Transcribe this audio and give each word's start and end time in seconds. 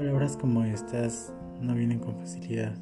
Palabras 0.00 0.34
como 0.34 0.64
estas 0.64 1.30
no 1.60 1.74
vienen 1.74 1.98
con 1.98 2.16
facilidad. 2.16 2.72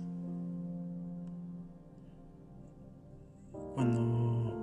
Cuando, 3.74 4.54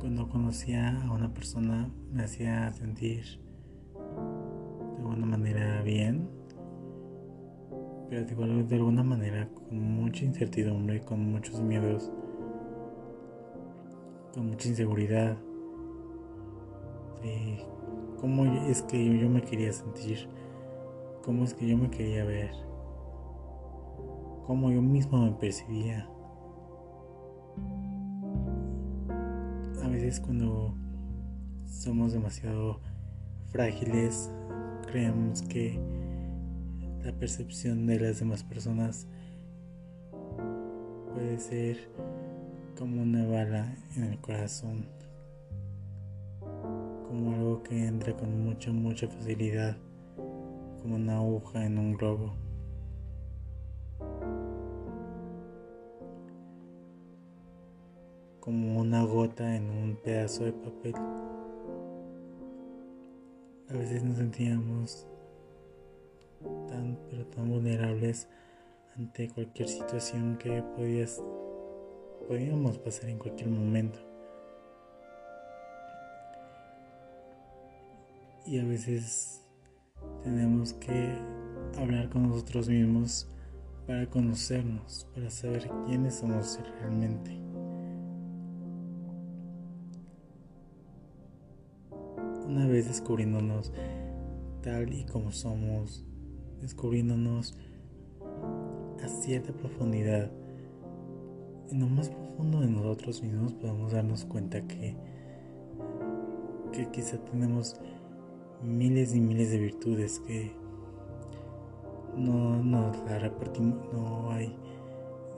cuando 0.00 0.28
conocía 0.28 1.00
a 1.04 1.12
una 1.12 1.32
persona 1.32 1.88
me 2.12 2.24
hacía 2.24 2.72
sentir 2.72 3.38
de 3.94 4.98
alguna 4.98 5.24
manera 5.24 5.80
bien, 5.82 6.28
pero 8.08 8.24
de, 8.24 8.64
de 8.64 8.74
alguna 8.74 9.04
manera 9.04 9.48
con 9.54 9.80
mucha 9.80 10.24
incertidumbre, 10.24 11.00
con 11.04 11.30
muchos 11.30 11.60
miedos, 11.60 12.10
con 14.34 14.48
mucha 14.48 14.68
inseguridad 14.68 15.36
de 17.22 17.64
cómo 18.20 18.46
es 18.66 18.82
que 18.82 19.16
yo 19.20 19.30
me 19.30 19.42
quería 19.42 19.72
sentir 19.72 20.28
cómo 21.30 21.44
es 21.44 21.54
que 21.54 21.68
yo 21.68 21.78
me 21.78 21.88
quería 21.88 22.24
ver, 22.24 22.50
cómo 24.48 24.68
yo 24.72 24.82
mismo 24.82 25.16
me 25.16 25.30
percibía. 25.30 26.08
A 29.80 29.86
veces 29.86 30.18
cuando 30.18 30.74
somos 31.68 32.12
demasiado 32.12 32.80
frágiles, 33.52 34.28
creemos 34.88 35.42
que 35.42 35.78
la 37.04 37.12
percepción 37.12 37.86
de 37.86 38.00
las 38.00 38.18
demás 38.18 38.42
personas 38.42 39.06
puede 41.14 41.38
ser 41.38 41.76
como 42.76 43.02
una 43.02 43.24
bala 43.24 43.72
en 43.94 44.02
el 44.02 44.18
corazón, 44.18 44.84
como 47.06 47.34
algo 47.36 47.62
que 47.62 47.86
entra 47.86 48.16
con 48.16 48.42
mucha, 48.42 48.72
mucha 48.72 49.06
facilidad 49.06 49.76
como 50.80 50.96
una 50.96 51.16
aguja 51.16 51.64
en 51.64 51.78
un 51.78 51.94
globo. 51.94 52.34
Como 58.40 58.80
una 58.80 59.04
gota 59.04 59.56
en 59.56 59.70
un 59.70 59.96
pedazo 59.96 60.44
de 60.44 60.52
papel. 60.52 60.94
A 63.68 63.72
veces 63.74 64.02
nos 64.02 64.16
sentíamos 64.16 65.06
tan 66.68 66.98
pero 67.08 67.26
tan 67.26 67.48
vulnerables 67.50 68.28
ante 68.96 69.28
cualquier 69.28 69.68
situación 69.68 70.36
que 70.38 70.62
podías, 70.76 71.22
podíamos 72.26 72.78
pasar 72.78 73.10
en 73.10 73.18
cualquier 73.18 73.50
momento. 73.50 73.98
Y 78.46 78.58
a 78.58 78.64
veces 78.64 79.40
tenemos 80.22 80.72
que 80.74 81.14
hablar 81.78 82.08
con 82.10 82.28
nosotros 82.28 82.68
mismos 82.68 83.28
para 83.86 84.08
conocernos, 84.08 85.06
para 85.14 85.30
saber 85.30 85.70
quiénes 85.86 86.16
somos 86.16 86.60
realmente. 86.80 87.38
Una 92.46 92.66
vez 92.66 92.88
descubriéndonos 92.88 93.72
tal 94.62 94.92
y 94.92 95.04
como 95.04 95.32
somos, 95.32 96.04
descubriéndonos 96.60 97.56
a 99.02 99.08
cierta 99.08 99.52
profundidad, 99.52 100.30
en 101.70 101.80
lo 101.80 101.86
más 101.86 102.10
profundo 102.10 102.60
de 102.60 102.68
nosotros 102.68 103.22
mismos 103.22 103.54
podemos 103.54 103.92
darnos 103.92 104.24
cuenta 104.24 104.60
que, 104.66 104.96
que 106.72 106.90
quizá 106.90 107.18
tenemos 107.24 107.80
miles 108.62 109.14
y 109.14 109.20
miles 109.20 109.50
de 109.50 109.58
virtudes 109.58 110.20
que 110.26 110.52
no 112.16 112.62
nos 112.62 112.98
la 113.04 113.18
repartimos, 113.18 113.78
no 113.92 114.30
hay, 114.32 114.54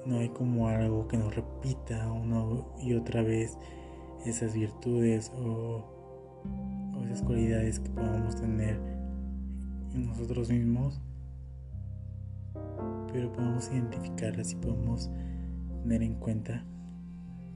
no 0.07 0.19
hay 0.19 0.29
como 0.31 0.69
algo 0.69 1.07
que 1.07 1.17
nos 1.17 1.35
repita 1.35 2.11
una 2.11 2.45
y 2.81 2.95
otra 2.95 3.23
vez 3.23 3.57
esas 4.25 4.55
virtudes 4.55 5.31
o, 5.37 5.85
o 6.97 7.05
esas 7.05 7.23
cualidades 7.23 7.81
que 7.81 7.91
podamos 7.91 8.37
tener 8.37 8.81
en 9.95 10.07
nosotros 10.07 10.49
mismos, 10.51 11.01
pero 13.13 13.33
podemos 13.33 13.71
identificarlas 13.71 14.53
y 14.53 14.57
podemos 14.57 15.11
tener 15.83 16.03
en 16.03 16.15
cuenta 16.15 16.65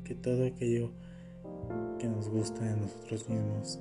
que 0.05 0.15
todo 0.15 0.47
aquello 0.47 0.93
que 1.99 2.09
nos 2.09 2.29
gusta 2.29 2.63
de 2.63 2.77
nosotros 2.77 3.29
mismos, 3.29 3.81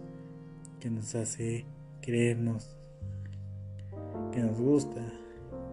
que 0.79 0.90
nos 0.90 1.13
hace 1.16 1.66
creernos 2.05 2.77
que 4.31 4.39
nos 4.39 4.59
gusta, 4.59 5.01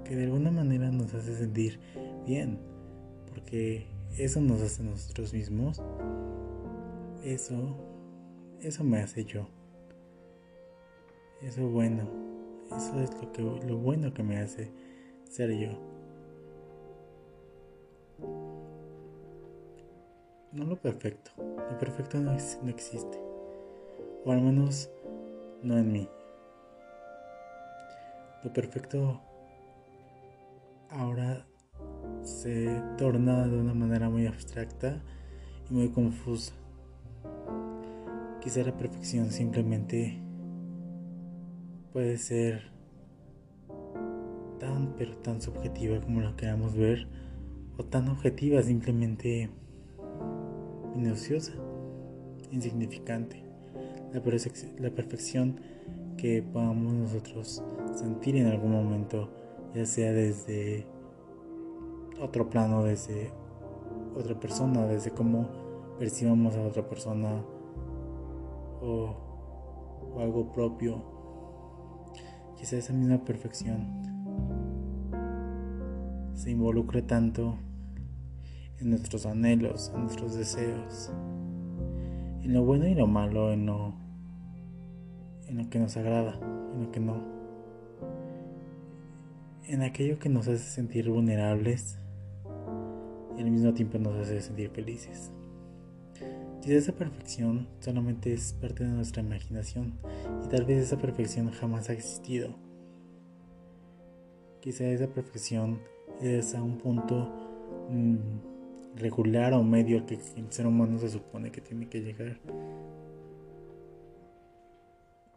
que 0.04 0.16
de 0.16 0.24
alguna 0.24 0.50
manera 0.50 0.90
nos 0.90 1.12
hace 1.12 1.36
sentir 1.36 1.78
bien, 2.26 2.58
porque 3.28 3.86
eso 4.16 4.40
nos 4.40 4.62
hace 4.62 4.82
nosotros 4.82 5.34
mismos, 5.34 5.82
eso, 7.22 7.76
eso 8.60 8.82
me 8.82 9.00
hace 9.00 9.24
yo, 9.24 9.46
eso 11.42 11.68
bueno, 11.68 12.08
eso 12.76 13.00
es 13.00 13.10
lo, 13.20 13.30
que, 13.32 13.42
lo 13.42 13.76
bueno 13.76 14.14
que 14.14 14.22
me 14.22 14.38
hace 14.38 14.70
ser 15.24 15.52
yo. 15.52 15.70
No 20.52 20.64
lo 20.64 20.76
perfecto, 20.76 21.30
lo 21.38 21.78
perfecto 21.78 22.18
no, 22.20 22.32
no 22.32 22.68
existe, 22.68 23.18
o 24.24 24.32
al 24.32 24.40
menos 24.40 24.90
no 25.62 25.78
en 25.78 25.92
mí. 25.92 26.08
Lo 28.44 28.52
perfecto 28.52 29.20
ahora 30.90 31.46
se 32.22 32.82
torna 32.98 33.46
de 33.46 33.56
una 33.56 33.72
manera 33.72 34.10
muy 34.10 34.26
abstracta 34.26 35.00
y 35.70 35.74
muy 35.74 35.88
confusa. 35.90 36.52
Quizá 38.40 38.62
la 38.62 38.76
perfección 38.76 39.30
simplemente 39.30 40.20
puede 41.92 42.18
ser 42.18 42.72
tan 44.58 44.94
pero 44.96 45.16
tan 45.18 45.40
subjetiva 45.40 46.00
como 46.00 46.20
la 46.20 46.34
queramos 46.34 46.74
ver 46.74 47.06
o 47.76 47.84
tan 47.84 48.08
objetiva 48.08 48.62
simplemente 48.62 49.50
minuciosa, 50.96 51.52
insignificante. 52.50 53.44
La, 54.12 54.20
la 54.80 54.90
perfección 54.90 55.60
que 56.16 56.42
podamos 56.42 56.92
nosotros 56.92 57.62
sentir 57.94 58.36
en 58.36 58.46
algún 58.46 58.72
momento, 58.72 59.28
ya 59.74 59.86
sea 59.86 60.12
desde 60.12 60.86
otro 62.20 62.48
plano, 62.48 62.84
desde 62.84 63.32
otra 64.16 64.38
persona, 64.38 64.86
desde 64.86 65.10
cómo 65.10 65.48
percibamos 65.98 66.56
a 66.56 66.62
otra 66.62 66.88
persona 66.88 67.42
o, 68.80 69.16
algo 70.20 70.52
propio. 70.52 71.02
Quizá 72.56 72.76
esa 72.76 72.92
misma 72.92 73.24
perfección 73.24 74.02
se 76.34 76.50
involucre 76.50 77.02
tanto 77.02 77.56
en 78.78 78.90
nuestros 78.90 79.26
anhelos, 79.26 79.90
en 79.94 80.02
nuestros 80.02 80.34
deseos, 80.34 81.12
en 82.42 82.52
lo 82.52 82.64
bueno 82.64 82.86
y 82.86 82.94
lo 82.94 83.06
malo, 83.06 83.52
en 83.52 83.66
lo 83.66 83.94
en 85.48 85.58
lo 85.58 85.68
que 85.68 85.78
nos 85.78 85.96
agrada, 85.96 86.38
en 86.74 86.84
lo 86.84 86.90
que 86.92 87.00
no. 87.00 87.41
En 89.68 89.82
aquello 89.82 90.18
que 90.18 90.28
nos 90.28 90.48
hace 90.48 90.58
sentir 90.58 91.08
vulnerables 91.08 91.98
y 93.36 93.40
al 93.40 93.50
mismo 93.50 93.72
tiempo 93.72 93.96
nos 93.98 94.16
hace 94.16 94.40
sentir 94.40 94.70
felices. 94.70 95.30
Quizá 96.60 96.74
esa 96.74 96.92
perfección 96.92 97.68
solamente 97.78 98.32
es 98.32 98.54
parte 98.54 98.84
de 98.84 98.90
nuestra 98.90 99.22
imaginación 99.22 99.94
y 100.44 100.48
tal 100.48 100.64
vez 100.64 100.78
esa 100.78 100.98
perfección 100.98 101.50
jamás 101.52 101.88
ha 101.90 101.92
existido. 101.92 102.54
Quizá 104.60 104.84
esa 104.84 105.06
perfección 105.06 105.80
es 106.20 106.54
a 106.54 106.62
un 106.62 106.78
punto 106.78 107.32
mm, 107.88 108.96
regular 108.96 109.54
o 109.54 109.62
medio 109.62 109.98
al 109.98 110.06
que 110.06 110.18
el 110.36 110.52
ser 110.52 110.66
humano 110.66 110.98
se 110.98 111.08
supone 111.08 111.52
que 111.52 111.60
tiene 111.60 111.88
que 111.88 112.00
llegar 112.00 112.38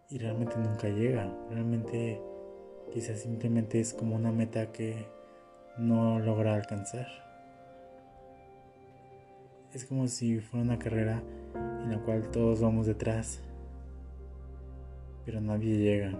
y 0.09 0.17
realmente 0.17 0.55
nunca 0.57 0.89
llega. 0.89 1.31
Realmente 1.49 2.19
quizás 2.93 3.19
simplemente 3.19 3.79
es 3.79 3.93
como 3.93 4.15
una 4.15 4.31
meta 4.31 4.71
que 4.71 5.05
no 5.77 6.19
logra 6.19 6.53
alcanzar. 6.55 7.07
Es 9.73 9.85
como 9.85 10.07
si 10.07 10.39
fuera 10.39 10.63
una 10.63 10.79
carrera 10.79 11.21
en 11.83 11.91
la 11.91 11.99
cual 11.99 12.31
todos 12.31 12.61
vamos 12.61 12.87
detrás, 12.87 13.41
pero 15.25 15.41
nadie 15.41 15.77
llega. 15.77 16.11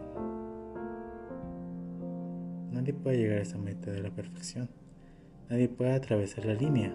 Nadie 2.71 2.93
puede 2.93 3.17
llegar 3.17 3.37
a 3.37 3.41
esa 3.41 3.57
meta 3.57 3.91
de 3.91 4.01
la 4.01 4.09
perfección. 4.09 4.69
Nadie 5.49 5.69
puede 5.69 5.93
atravesar 5.93 6.45
la 6.45 6.53
línea. 6.53 6.93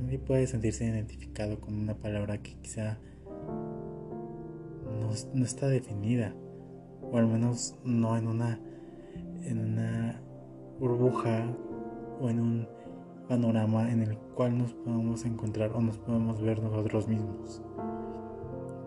Nadie 0.00 0.18
puede 0.18 0.46
sentirse 0.46 0.84
identificado 0.84 1.60
con 1.60 1.74
una 1.74 1.94
palabra 1.94 2.38
que 2.38 2.54
quizá 2.62 2.98
no, 5.34 5.44
está 5.44 5.68
definida 5.68 6.34
o 7.14 7.18
al 7.18 7.28
menos 7.28 7.76
no 7.84 8.16
en 8.16 8.26
una 8.26 8.58
en 9.44 9.58
una 9.60 10.20
burbuja 10.80 11.46
o 12.20 12.28
en 12.28 12.40
un 12.40 12.68
panorama 13.28 13.90
en 13.90 14.02
el 14.02 14.18
cual 14.34 14.58
nos 14.58 14.74
podemos 14.74 15.24
encontrar 15.24 15.70
o 15.74 15.80
nos 15.80 15.98
podemos 15.98 16.42
ver 16.42 16.60
nosotros 16.60 17.06
mismos. 17.06 17.62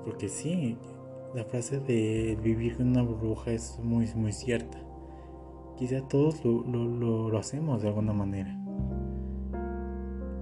Porque 0.03 0.27
sí, 0.27 0.77
la 1.33 1.45
frase 1.45 1.79
de 1.79 2.37
vivir 2.43 2.75
en 2.79 2.89
una 2.89 3.01
burbuja 3.01 3.51
es 3.51 3.79
muy, 3.81 4.07
muy 4.15 4.33
cierta. 4.33 4.77
Quizá 5.77 6.01
todos 6.07 6.43
lo, 6.43 6.63
lo, 6.63 7.29
lo, 7.29 7.37
hacemos 7.37 7.81
de 7.81 7.87
alguna 7.87 8.11
manera. 8.11 8.53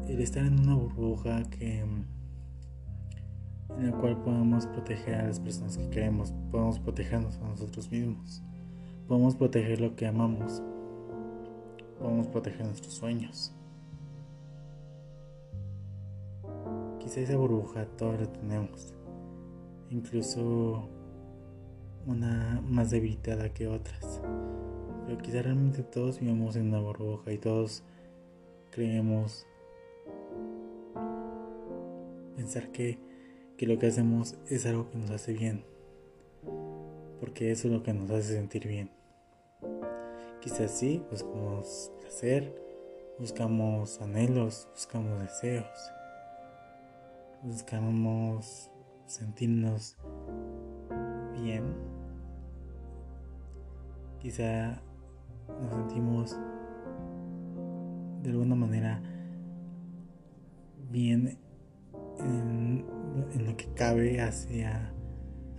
El 0.07 0.21
estar 0.21 0.43
en 0.43 0.59
una 0.59 0.75
burbuja 0.75 1.43
que 1.49 1.85
en 3.77 3.91
la 3.91 3.97
cual 3.97 4.21
podemos 4.21 4.65
proteger 4.67 5.15
a 5.15 5.27
las 5.27 5.39
personas 5.39 5.77
que 5.77 5.89
queremos, 5.89 6.33
podemos 6.51 6.79
protegernos 6.79 7.37
a 7.37 7.47
nosotros 7.47 7.91
mismos, 7.91 8.41
podemos 9.07 9.35
proteger 9.35 9.81
lo 9.81 9.95
que 9.95 10.07
amamos, 10.07 10.61
podemos 11.99 12.27
proteger 12.27 12.65
nuestros 12.65 12.93
sueños. 12.93 13.53
Quizá 16.99 17.19
esa 17.19 17.37
burbuja 17.37 17.85
todos 17.97 18.19
la 18.19 18.31
tenemos, 18.31 18.93
incluso 19.89 20.89
una 22.05 22.61
más 22.67 22.91
debilitada 22.91 23.53
que 23.53 23.67
otras. 23.67 24.21
Pero 25.05 25.17
quizá 25.19 25.41
realmente 25.41 25.83
todos 25.83 26.19
vivimos 26.19 26.55
en 26.55 26.69
una 26.69 26.79
burbuja 26.79 27.31
y 27.31 27.37
todos 27.37 27.83
creemos 28.71 29.45
pensar 32.35 32.71
que, 32.71 32.99
que 33.57 33.67
lo 33.67 33.79
que 33.79 33.87
hacemos 33.87 34.35
es 34.49 34.65
algo 34.65 34.89
que 34.89 34.97
nos 34.97 35.11
hace 35.11 35.33
bien, 35.33 35.63
porque 37.19 37.51
eso 37.51 37.67
es 37.67 37.73
lo 37.73 37.83
que 37.83 37.93
nos 37.93 38.09
hace 38.11 38.33
sentir 38.33 38.67
bien. 38.67 38.91
Quizás 40.41 40.71
sí, 40.71 41.01
buscamos 41.09 41.91
placer, 42.01 42.53
buscamos 43.17 44.01
anhelos, 44.01 44.67
buscamos 44.73 45.21
deseos, 45.21 45.91
buscamos 47.43 48.69
sentirnos 49.05 49.97
bien. 51.41 51.63
Quizá 54.19 54.81
nos 55.47 55.71
sentimos 55.71 56.35
de 58.21 58.31
alguna 58.31 58.55
manera 58.55 59.01
bien 60.91 61.37
cabe 63.75 64.21
hacia, 64.21 64.91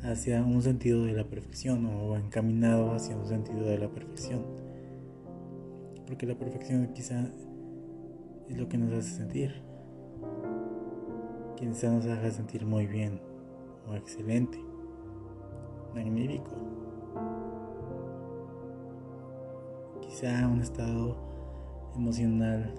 hacia 0.03 0.43
un 0.43 0.63
sentido 0.63 1.05
de 1.05 1.13
la 1.13 1.25
perfección 1.25 1.87
o 1.87 2.17
encaminado 2.17 2.93
hacia 2.93 3.17
un 3.17 3.27
sentido 3.27 3.65
de 3.67 3.79
la 3.79 3.89
perfección. 3.89 4.45
Porque 6.07 6.27
la 6.27 6.35
perfección 6.35 6.93
quizá 6.95 7.29
es 8.49 8.57
lo 8.57 8.69
que 8.69 8.79
nos 8.79 8.93
hace 8.93 9.17
sentir. 9.17 9.63
Quizá 11.57 11.91
nos 11.91 12.07
haga 12.07 12.31
sentir 12.31 12.65
muy 12.65 12.87
bien 12.87 13.21
o 13.89 13.95
excelente, 13.95 14.59
magnífico. 15.95 16.51
Quizá 20.01 20.47
un 20.49 20.61
estado 20.61 21.17
emocional 21.95 22.75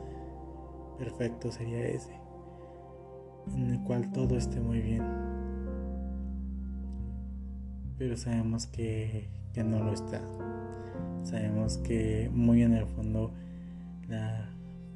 perfecto 0.97 1.51
sería 1.51 1.85
ese, 1.87 2.13
en 3.55 3.71
el 3.71 3.83
cual 3.83 4.11
todo 4.11 4.37
esté 4.37 4.59
muy 4.59 4.79
bien. 4.79 5.26
Pero 7.97 8.15
sabemos 8.17 8.67
que, 8.67 9.27
que 9.53 9.63
no 9.63 9.83
lo 9.83 9.93
está. 9.93 10.21
Sabemos 11.23 11.77
que 11.79 12.29
muy 12.31 12.63
en 12.63 12.73
el 12.73 12.85
fondo 12.85 13.33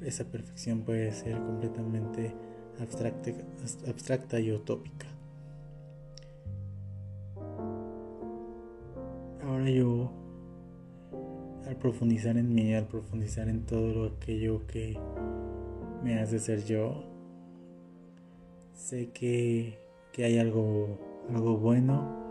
esa 0.00 0.24
perfección 0.24 0.80
puede 0.80 1.12
ser 1.12 1.38
completamente 1.38 2.34
abstracta, 2.80 3.30
abstracta 3.86 4.40
y 4.40 4.52
utópica. 4.52 5.06
Ahora 9.44 9.70
yo, 9.70 10.10
al 11.66 11.76
profundizar 11.76 12.36
en 12.36 12.54
mí, 12.54 12.74
al 12.74 12.86
profundizar 12.86 13.48
en 13.48 13.64
todo 13.66 13.88
lo 13.92 14.04
aquello 14.06 14.66
que 14.66 14.98
me 16.02 16.18
hace 16.18 16.38
ser 16.38 16.64
yo, 16.64 17.04
sé 18.74 19.10
que, 19.10 19.78
que 20.12 20.24
hay 20.24 20.38
algo, 20.38 20.98
algo 21.30 21.58
bueno, 21.58 22.21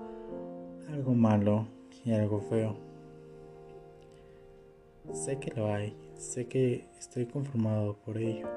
algo 0.92 1.14
malo 1.14 1.68
y 2.04 2.12
algo 2.12 2.42
feo. 2.42 2.76
Sé 5.14 5.40
que 5.40 5.52
lo 5.56 5.74
hay, 5.74 5.96
sé 6.16 6.48
que 6.48 6.88
estoy 7.00 7.26
conformado 7.26 7.98
por 8.06 8.18
ello 8.18 8.48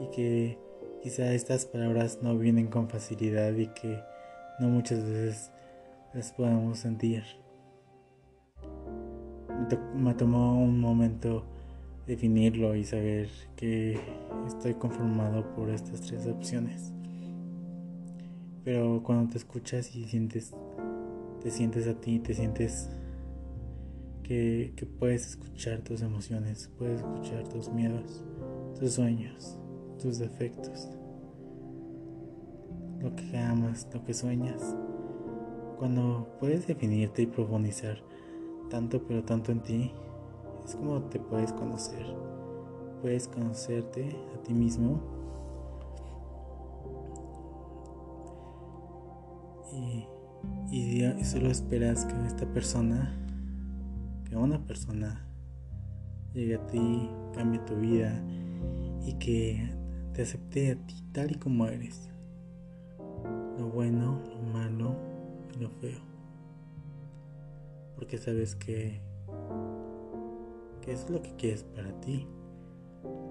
y 0.00 0.08
que 0.10 0.58
quizá 1.02 1.32
estas 1.32 1.66
palabras 1.66 2.20
no 2.22 2.36
vienen 2.36 2.68
con 2.68 2.88
facilidad 2.88 3.52
y 3.54 3.68
que 3.68 4.00
no 4.60 4.68
muchas 4.68 5.04
veces 5.04 5.52
las 6.14 6.32
podamos 6.32 6.78
sentir. 6.78 7.22
Me, 9.94 10.14
tomó 10.14 10.62
un 10.62 10.80
momento 10.80 11.44
definirlo 12.06 12.74
y 12.74 12.84
saber 12.84 13.28
que 13.56 14.00
estoy 14.46 14.74
conformado 14.74 15.54
por 15.54 15.68
estas 15.70 16.00
tres 16.00 16.26
opciones. 16.26 16.92
Pero 18.64 19.02
cuando 19.02 19.30
te 19.30 19.38
escuchas 19.38 19.94
y 19.94 20.04
sientes, 20.04 20.54
te 21.40 21.50
sientes 21.50 21.86
a 21.86 21.94
ti, 21.94 22.18
te 22.18 22.34
sientes 22.34 22.88
que, 24.22 24.86
puedes 24.98 25.28
escuchar 25.28 25.80
tus 25.80 26.02
emociones, 26.02 26.70
puedes 26.78 26.98
escuchar 27.00 27.48
tus 27.48 27.70
miedos, 27.70 28.22
tus 28.78 28.92
sueños, 28.92 29.58
tus 30.00 30.18
defectos, 30.18 30.88
lo 33.00 33.14
que 33.16 33.38
amas, 33.38 33.88
lo 33.92 34.04
que 34.04 34.12
sueñas. 34.12 34.76
Cuando 35.78 36.28
puedes 36.40 36.66
definirte 36.66 37.22
y 37.22 37.26
profundizar 37.26 38.02
tanto 38.68 39.02
pero 39.06 39.22
tanto 39.22 39.52
en 39.52 39.62
ti, 39.62 39.92
es 40.64 40.74
como 40.74 41.02
te 41.04 41.18
puedes 41.18 41.52
conocer. 41.52 42.04
Puedes 43.00 43.28
conocerte 43.28 44.14
a 44.34 44.42
ti 44.42 44.52
mismo 44.52 45.17
y 50.98 51.24
solo 51.24 51.48
esperas 51.48 52.04
que 52.06 52.26
esta 52.26 52.44
persona 52.52 53.14
que 54.28 54.36
una 54.36 54.58
persona 54.66 55.24
llegue 56.32 56.56
a 56.56 56.66
ti, 56.66 57.08
cambie 57.34 57.60
tu 57.60 57.76
vida 57.76 58.20
y 59.06 59.14
que 59.14 59.70
te 60.12 60.22
acepte 60.22 60.72
a 60.72 60.86
ti 60.86 61.04
tal 61.12 61.30
y 61.30 61.34
como 61.36 61.66
eres. 61.66 62.10
Lo 63.58 63.68
bueno, 63.68 64.20
lo 64.28 64.42
malo 64.52 64.96
y 65.54 65.60
lo 65.60 65.70
feo. 65.70 66.00
Porque 67.94 68.18
sabes 68.18 68.56
que, 68.56 69.00
que 70.82 70.92
es 70.92 71.08
lo 71.08 71.22
que 71.22 71.34
quieres 71.36 71.62
para 71.62 71.92
ti. 72.00 72.26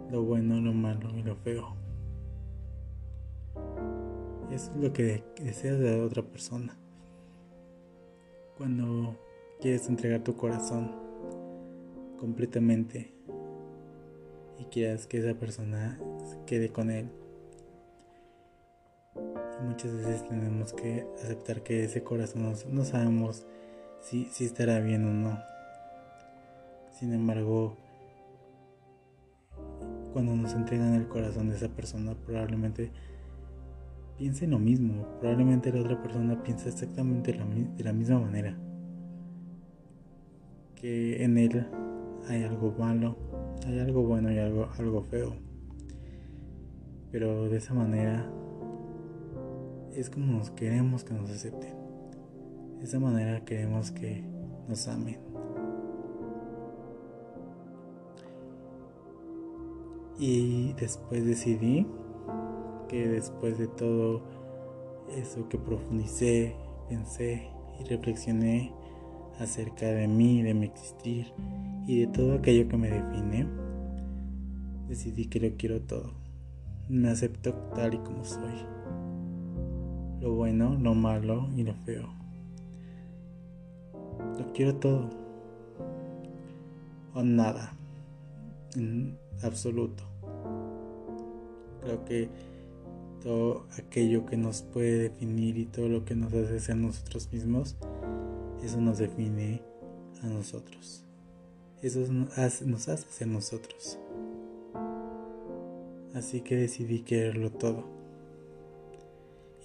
Lo 0.10 0.24
bueno, 0.24 0.62
lo 0.62 0.74
malo 0.74 1.14
y 1.18 1.22
lo 1.22 1.36
feo. 1.36 1.76
Eso 4.52 4.72
es 4.72 4.78
lo 4.78 4.94
que 4.94 5.24
deseas 5.42 5.80
de 5.80 6.02
otra 6.02 6.24
persona. 6.24 6.78
Cuando 8.58 9.16
quieres 9.62 9.88
entregar 9.88 10.24
tu 10.24 10.36
corazón 10.36 10.92
completamente 12.20 13.14
y 14.58 14.66
quieras 14.66 15.06
que 15.06 15.20
esa 15.20 15.38
persona 15.40 16.00
quede 16.48 16.70
con 16.70 16.90
él. 16.90 17.10
Muchas 19.64 19.94
veces 19.94 20.28
tenemos 20.28 20.74
que 20.74 21.06
aceptar 21.22 21.62
que 21.62 21.84
ese 21.84 22.04
corazón 22.04 22.56
no, 22.70 22.84
sabemos 22.84 23.46
si 24.02 24.28
estará 24.40 24.80
bien 24.80 25.06
o 25.06 25.14
no. 25.14 25.40
Sin 26.94 27.14
embargo, 27.14 27.78
cuando 30.14 30.36
nos 30.36 30.54
entregan 30.54 30.96
el 30.96 31.08
corazón 31.08 31.50
de 31.50 31.58
esa 31.58 31.70
persona, 31.70 32.16
probablemente 32.16 32.92
piense 34.18 34.48
lo 34.48 34.60
mismo. 34.60 35.06
Probablemente 35.20 35.72
la 35.72 35.82
otra 35.82 36.02
persona 36.02 36.42
piensa 36.44 36.70
exactamente 36.70 37.34
de 37.34 37.84
la 37.84 37.94
misma 37.94 38.20
manera 38.20 38.58
que 40.76 41.24
en 41.24 41.38
él 41.38 41.66
hay 42.28 42.44
algo 42.44 42.74
malo, 42.78 43.16
hay 43.66 43.80
algo 43.80 44.04
bueno 44.04 44.32
y 44.32 44.38
algo, 44.38 44.68
algo 44.78 45.02
feo. 45.04 45.36
Pero 47.12 47.50
de 47.50 47.58
esa 47.58 47.74
manera 47.74 48.30
es 49.94 50.10
como 50.10 50.34
nos 50.34 50.52
queremos 50.52 51.04
que 51.04 51.14
nos 51.14 51.30
acepten. 51.30 51.74
De 52.78 52.84
esa 52.84 53.00
manera 53.00 53.44
queremos 53.44 53.92
que 53.92 54.24
nos 54.68 54.88
amen. 54.88 55.18
Y 60.20 60.74
después 60.74 61.26
decidí 61.26 61.88
que 62.88 63.08
después 63.08 63.58
de 63.58 63.68
todo 63.68 64.22
eso 65.16 65.48
que 65.50 65.58
profundicé, 65.58 66.56
pensé 66.90 67.50
y 67.80 67.84
reflexioné 67.86 68.74
acerca 69.40 69.86
de 69.88 70.08
mí, 70.08 70.42
de 70.42 70.54
mi 70.54 70.66
existir 70.66 71.34
y 71.86 72.02
de 72.02 72.08
todo 72.08 72.36
aquello 72.36 72.68
que 72.68 72.78
me 72.78 72.90
define, 72.90 73.48
decidí 74.88 75.28
que 75.28 75.40
lo 75.40 75.56
quiero 75.58 75.82
todo. 75.82 76.14
Me 76.90 77.10
acepto 77.10 77.54
tal 77.76 77.94
y 77.94 77.98
como 78.00 78.24
soy. 78.24 78.66
Lo 80.22 80.34
bueno, 80.34 80.78
lo 80.80 80.96
malo 80.96 81.48
y 81.56 81.64
lo 81.64 81.74
feo. 81.74 82.08
Lo 84.38 84.54
quiero 84.54 84.76
todo. 84.76 85.10
O 87.14 87.24
nada. 87.24 87.74
En 88.76 89.18
absoluto. 89.44 90.04
Creo 91.82 92.04
que 92.06 92.30
todo 93.22 93.66
aquello 93.78 94.26
que 94.26 94.38
nos 94.38 94.62
puede 94.62 94.98
definir 94.98 95.58
y 95.58 95.66
todo 95.66 95.90
lo 95.90 96.06
que 96.06 96.16
nos 96.16 96.34
hace 96.34 96.60
ser 96.60 96.78
nosotros 96.78 97.32
mismos, 97.32 97.76
eso 98.64 98.82
nos 98.82 98.98
define 98.98 99.62
a 100.24 100.28
nosotros. 100.28 101.04
Eso 101.82 102.00
nos 102.12 102.38
hace, 102.38 102.66
ser 103.10 103.28
nosotros. 103.28 104.00
Así 106.14 106.42
que 106.42 106.56
decidí 106.56 107.02
quererlo 107.02 107.52
todo. 107.52 107.84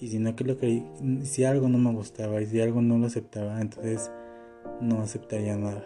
Y 0.00 0.08
si 0.08 0.18
no 0.18 0.34
que 0.36 0.44
lo 0.44 0.58
que 0.58 0.82
si 1.24 1.44
algo 1.44 1.68
no 1.68 1.78
me 1.78 1.92
gustaba 1.92 2.42
y 2.42 2.46
si 2.46 2.60
algo 2.60 2.82
no 2.82 2.98
lo 2.98 3.06
aceptaba, 3.06 3.60
entonces 3.60 4.10
no 4.80 5.00
aceptaría 5.00 5.56
nada. 5.56 5.84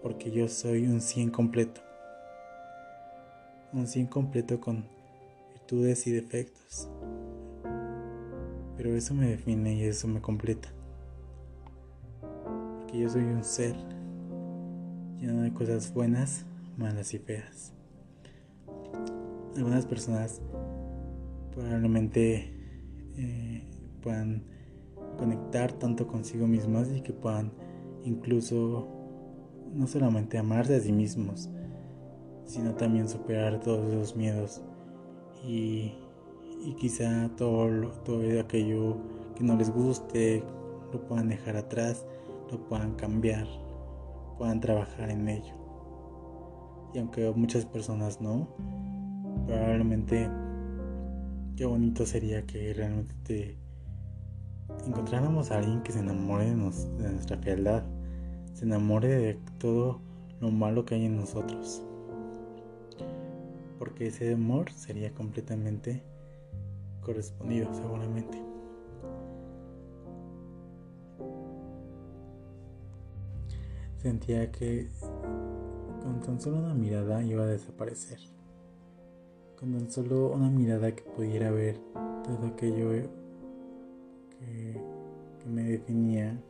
Porque 0.00 0.30
yo 0.30 0.48
soy 0.48 0.86
un 0.86 1.00
100 1.00 1.30
completo. 1.30 1.80
Un 3.72 3.86
100 3.86 4.06
completo 4.06 4.60
con 4.60 4.86
y 5.72 6.10
defectos. 6.10 6.90
Pero 8.76 8.94
eso 8.94 9.14
me 9.14 9.26
define 9.28 9.74
y 9.74 9.84
eso 9.84 10.06
me 10.06 10.20
completa. 10.20 10.68
Porque 12.20 12.98
yo 12.98 13.08
soy 13.08 13.22
un 13.22 13.42
ser 13.42 13.74
lleno 15.18 15.42
de 15.42 15.52
cosas 15.54 15.92
buenas, 15.94 16.44
malas 16.76 17.14
y 17.14 17.18
feas. 17.18 17.72
Algunas 19.56 19.86
personas 19.86 20.42
probablemente 21.52 22.52
eh, 23.16 23.66
puedan 24.02 24.44
conectar 25.16 25.72
tanto 25.72 26.06
consigo 26.06 26.46
mismas 26.46 26.90
y 26.90 27.00
que 27.00 27.12
puedan 27.14 27.52
incluso 28.04 28.88
no 29.72 29.86
solamente 29.86 30.36
amarse 30.36 30.76
a 30.76 30.80
sí 30.80 30.92
mismos, 30.92 31.48
sino 32.44 32.74
también 32.74 33.08
superar 33.08 33.60
todos 33.60 33.90
esos 33.90 34.16
miedos 34.16 34.62
y, 35.44 35.92
quizá 36.78 37.28
todo, 37.36 37.88
todo 38.04 38.40
aquello 38.40 38.96
que 39.36 39.44
no 39.44 39.56
les 39.56 39.70
guste 39.70 40.42
lo 40.92 41.00
puedan 41.06 41.28
dejar 41.28 41.56
atrás, 41.56 42.04
lo 42.50 42.58
puedan 42.68 42.94
cambiar, 42.94 43.46
puedan 44.38 44.60
trabajar 44.60 45.10
en 45.10 45.28
ello. 45.28 45.54
Y 46.94 46.98
aunque 46.98 47.30
muchas 47.34 47.64
personas 47.64 48.20
no, 48.20 48.48
probablemente 49.46 50.28
qué 51.56 51.64
bonito 51.64 52.04
sería 52.06 52.42
que 52.42 52.74
realmente 52.74 53.56
encontráramos 54.86 55.50
a 55.50 55.58
alguien 55.58 55.82
que 55.82 55.92
se 55.92 56.00
enamore 56.00 56.44
de, 56.44 56.56
de 56.56 57.12
nuestra 57.12 57.38
fealdad, 57.38 57.82
se 58.52 58.64
enamore 58.64 59.08
de 59.08 59.38
todo 59.58 60.00
lo 60.40 60.50
malo 60.50 60.84
que 60.84 60.94
hay 60.94 61.06
en 61.06 61.16
nosotros 61.16 61.82
porque 63.82 64.06
ese 64.06 64.32
amor 64.32 64.70
sería 64.70 65.12
completamente 65.12 66.04
correspondido 67.00 67.74
seguramente. 67.74 68.40
Sentía 73.96 74.52
que 74.52 74.88
con 76.00 76.20
tan 76.20 76.40
solo 76.40 76.58
una 76.58 76.74
mirada 76.74 77.24
iba 77.24 77.42
a 77.42 77.46
desaparecer. 77.46 78.20
Con 79.58 79.72
tan 79.72 79.90
solo 79.90 80.28
una 80.28 80.48
mirada 80.48 80.94
que 80.94 81.02
pudiera 81.02 81.50
ver 81.50 81.76
todo 82.22 82.46
aquello 82.46 82.88
que, 84.38 84.80
me 85.44 85.64
definía, 85.64 86.40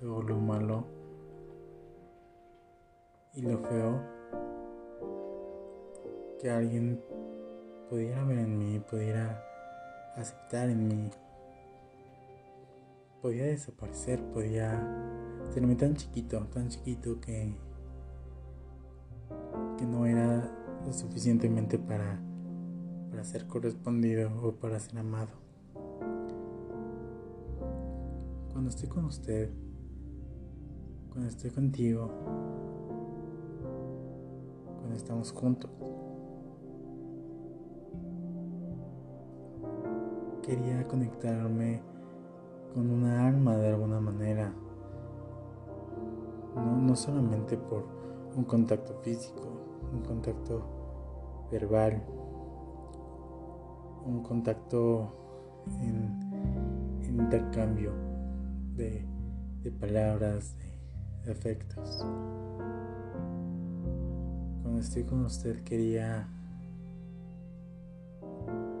todo 0.00 0.22
lo 0.22 0.38
malo 0.38 0.86
y 3.34 3.42
lo 3.42 3.58
feo 3.58 4.13
que 6.44 6.50
alguien 6.50 7.00
pudiera 7.88 8.22
ver 8.22 8.36
en 8.40 8.58
mí, 8.58 8.78
pudiera 8.78 9.42
aceptar 10.14 10.68
en 10.68 10.86
mí, 10.86 11.10
podía 13.22 13.44
desaparecer, 13.44 14.22
podía 14.24 14.78
serme 15.54 15.74
tan 15.74 15.94
chiquito, 15.94 16.38
tan 16.52 16.68
chiquito 16.68 17.18
que, 17.18 17.56
que 19.78 19.86
no 19.86 20.04
era 20.04 20.54
lo 20.84 20.92
suficientemente 20.92 21.78
para, 21.78 22.20
para 23.08 23.24
ser 23.24 23.46
correspondido 23.46 24.30
o 24.42 24.52
para 24.52 24.78
ser 24.80 24.98
amado. 24.98 25.32
Cuando 28.52 28.68
estoy 28.68 28.90
con 28.90 29.06
usted, 29.06 29.48
cuando 31.08 31.26
estoy 31.26 31.48
contigo, 31.52 32.10
cuando 34.82 34.94
estamos 34.94 35.32
juntos, 35.32 35.70
quería 40.44 40.86
conectarme 40.86 41.80
con 42.74 42.90
una 42.90 43.26
alma 43.28 43.56
de 43.56 43.68
alguna 43.68 44.00
manera. 44.00 44.52
No, 46.54 46.94
solamente 46.94 47.56
por 47.56 47.84
un 48.36 48.44
contacto 48.44 48.94
físico, 49.02 49.42
un 49.92 50.02
contacto 50.02 51.46
verbal, 51.50 52.02
un 54.04 54.22
contacto 54.22 55.62
en, 55.80 56.22
intercambio 57.08 57.92
de, 58.74 59.06
palabras, 59.80 60.56
de, 60.58 61.24
de 61.24 61.32
afectos. 61.32 62.04
Cuando 64.62 64.80
estoy 64.80 65.04
con 65.04 65.24
usted 65.24 65.62
quería 65.62 66.28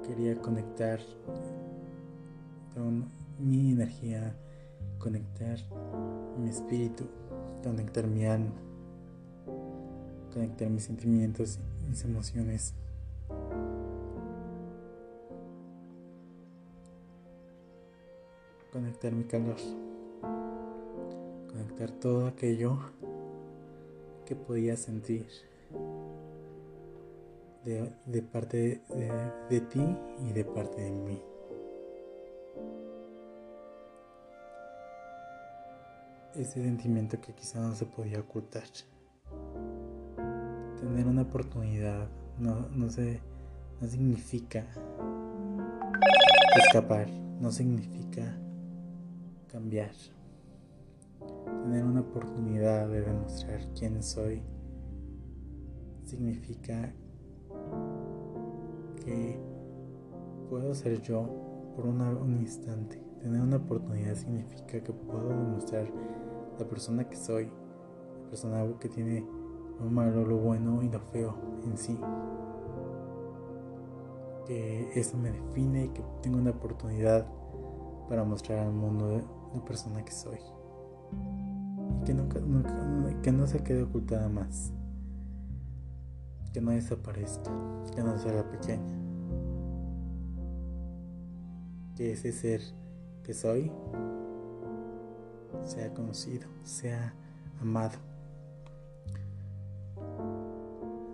quería 0.06 0.40
conectar 0.40 1.00
mi 3.38 3.72
energía, 3.72 4.34
conectar 4.98 5.58
mi 6.38 6.50
espíritu, 6.50 7.04
conectar 7.62 8.06
mi 8.06 8.26
alma, 8.26 8.52
conectar 10.32 10.68
mis 10.68 10.84
sentimientos, 10.84 11.58
mis 11.88 12.04
emociones. 12.04 12.74
Conectar 18.72 19.12
mi 19.12 19.22
calor, 19.22 19.56
conectar 21.48 21.92
todo 21.92 22.26
aquello 22.26 22.78
que 24.26 24.34
podía 24.34 24.76
sentir 24.76 25.26
de, 27.64 28.22
parte 28.22 28.82
de, 29.48 29.60
ti 29.60 29.96
y 30.28 30.32
de 30.32 30.44
parte 30.44 30.82
de 30.82 30.90
mí. 30.90 31.22
Ese 36.36 36.64
sentimiento 36.64 37.20
que 37.20 37.32
quizá 37.32 37.60
no 37.60 37.76
se 37.76 37.86
podía 37.86 38.18
ocultar. 38.18 38.64
Tener 40.80 41.06
una 41.06 41.22
oportunidad 41.22 42.08
no, 42.40 42.68
no, 42.70 42.90
se, 42.90 43.20
no 43.80 43.86
significa 43.86 44.66
escapar, 46.56 47.08
no 47.40 47.52
significa 47.52 48.36
cambiar. 49.46 49.92
Tener 51.62 51.84
una 51.84 52.00
oportunidad 52.00 52.88
de 52.88 53.02
demostrar 53.02 53.60
quién 53.78 54.02
soy 54.02 54.42
significa 56.04 56.92
que 59.04 59.38
puedo 60.50 60.74
ser 60.74 61.00
yo 61.00 61.72
por 61.76 61.86
un 61.86 62.36
instante. 62.40 63.00
Tener 63.20 63.40
una 63.40 63.56
oportunidad 63.56 64.16
significa 64.16 64.82
que 64.82 64.92
puedo 64.92 65.28
demostrar 65.28 65.86
la 66.58 66.66
persona 66.66 67.08
que 67.08 67.16
soy, 67.16 67.46
la 67.46 68.30
persona 68.30 68.64
que 68.80 68.88
tiene 68.88 69.26
lo 69.80 69.90
malo, 69.90 70.24
lo 70.24 70.38
bueno 70.38 70.82
y 70.82 70.88
lo 70.88 71.00
feo 71.00 71.34
en 71.64 71.76
sí. 71.76 71.98
Que 74.46 74.90
eso 74.94 75.16
me 75.16 75.30
define 75.30 75.86
y 75.86 75.88
que 75.88 76.02
tengo 76.22 76.38
una 76.38 76.50
oportunidad 76.50 77.26
para 78.08 78.24
mostrar 78.24 78.58
al 78.58 78.72
mundo 78.72 79.22
la 79.54 79.64
persona 79.64 80.04
que 80.04 80.12
soy. 80.12 80.38
Y 82.00 82.04
que, 82.04 82.14
nunca, 82.14 82.40
que 83.22 83.32
no 83.32 83.46
se 83.46 83.62
quede 83.62 83.82
ocultada 83.82 84.28
más 84.28 84.72
que 86.54 86.60
no 86.60 86.70
desaparezca, 86.70 87.50
que 87.96 88.00
no 88.00 88.16
se 88.16 88.28
haga 88.28 88.48
pequeña. 88.48 88.96
Que 91.96 92.12
ese 92.12 92.30
ser 92.30 92.60
que 93.24 93.34
soy 93.34 93.72
sea 95.64 95.92
conocido, 95.94 96.46
sea 96.62 97.14
amado. 97.60 97.98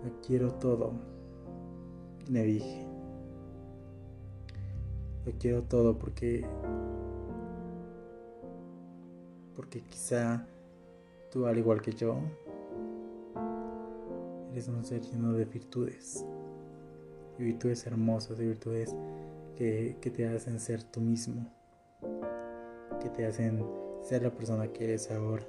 Lo 0.03 0.21
quiero 0.25 0.53
todo, 0.53 0.93
le 2.27 2.43
dije. 2.43 2.85
Lo 5.25 5.31
quiero 5.33 5.63
todo 5.63 5.97
porque 5.97 6.45
porque 9.55 9.81
quizá 9.81 10.47
tú 11.31 11.45
al 11.45 11.57
igual 11.57 11.81
que 11.81 11.91
yo 11.91 12.17
eres 14.51 14.67
un 14.67 14.83
ser 14.83 15.01
lleno 15.01 15.33
de 15.33 15.45
virtudes 15.45 16.25
y 17.37 17.43
virtudes 17.43 17.85
hermosas 17.85 18.39
y 18.39 18.47
virtudes 18.47 18.95
que, 19.55 19.97
que 20.01 20.09
te 20.09 20.27
hacen 20.27 20.59
ser 20.59 20.83
tú 20.83 20.99
mismo 20.99 21.45
que 23.01 23.09
te 23.09 23.25
hacen 23.25 23.63
ser 24.01 24.23
la 24.23 24.31
persona 24.31 24.67
que 24.67 24.83
eres 24.83 25.09
ahora 25.11 25.45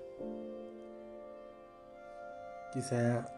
quizá 2.73 3.31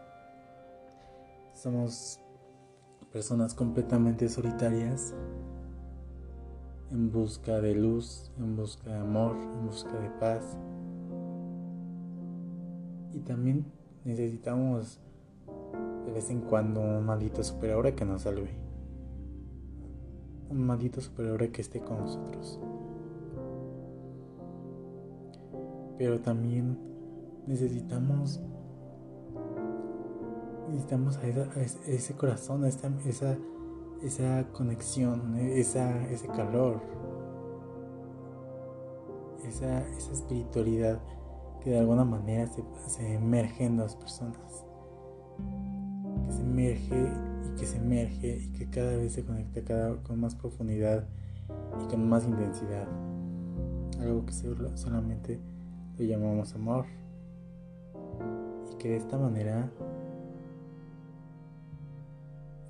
somos 1.53 2.19
personas 3.11 3.53
completamente 3.53 4.29
solitarias 4.29 5.13
en 6.91 7.11
busca 7.11 7.59
de 7.59 7.75
luz, 7.75 8.31
en 8.37 8.55
busca 8.55 8.89
de 8.91 8.99
amor, 8.99 9.35
en 9.35 9.65
busca 9.65 9.99
de 9.99 10.09
paz. 10.11 10.57
Y 13.13 13.19
también 13.19 13.65
necesitamos 14.05 14.99
de 16.05 16.11
vez 16.11 16.29
en 16.29 16.41
cuando 16.41 16.81
un 16.81 17.05
maldito 17.05 17.43
superhéroe 17.43 17.93
que 17.93 18.05
nos 18.05 18.21
salve. 18.21 18.51
Un 20.49 20.65
maldito 20.65 21.01
superhéroe 21.01 21.51
que 21.51 21.61
esté 21.61 21.81
con 21.81 21.97
nosotros. 21.97 22.59
Pero 25.97 26.19
también 26.19 26.77
necesitamos 27.47 28.41
necesitamos 30.69 31.19
ese 31.87 32.13
corazón, 32.15 32.63
a 32.63 32.67
esa, 32.67 33.37
esa 34.01 34.43
conexión, 34.51 35.37
esa, 35.37 36.05
ese 36.11 36.27
calor, 36.27 36.81
esa, 39.47 39.87
esa 39.89 40.13
espiritualidad 40.13 40.99
que 41.61 41.71
de 41.71 41.79
alguna 41.79 42.03
manera 42.03 42.47
se, 42.47 42.63
se, 42.87 43.13
emerge 43.15 43.65
en 43.65 43.77
las 43.77 43.95
personas. 43.95 44.65
Que 46.25 46.31
se 46.31 46.41
emerge 46.41 47.11
y 47.45 47.59
que 47.59 47.65
se 47.65 47.77
emerge 47.77 48.37
y 48.37 48.51
que 48.53 48.69
cada 48.69 48.97
vez 48.97 49.13
se 49.13 49.25
conecta 49.25 49.63
cada, 49.63 49.95
con 50.03 50.19
más 50.19 50.35
profundidad 50.35 51.07
y 51.83 51.87
con 51.87 52.07
más 52.07 52.25
intensidad. 52.25 52.87
Algo 53.99 54.25
que 54.25 54.33
solamente 54.75 55.39
lo 55.97 56.05
llamamos 56.05 56.53
amor. 56.55 56.85
Y 58.71 58.75
que 58.77 58.89
de 58.89 58.97
esta 58.97 59.17
manera 59.17 59.71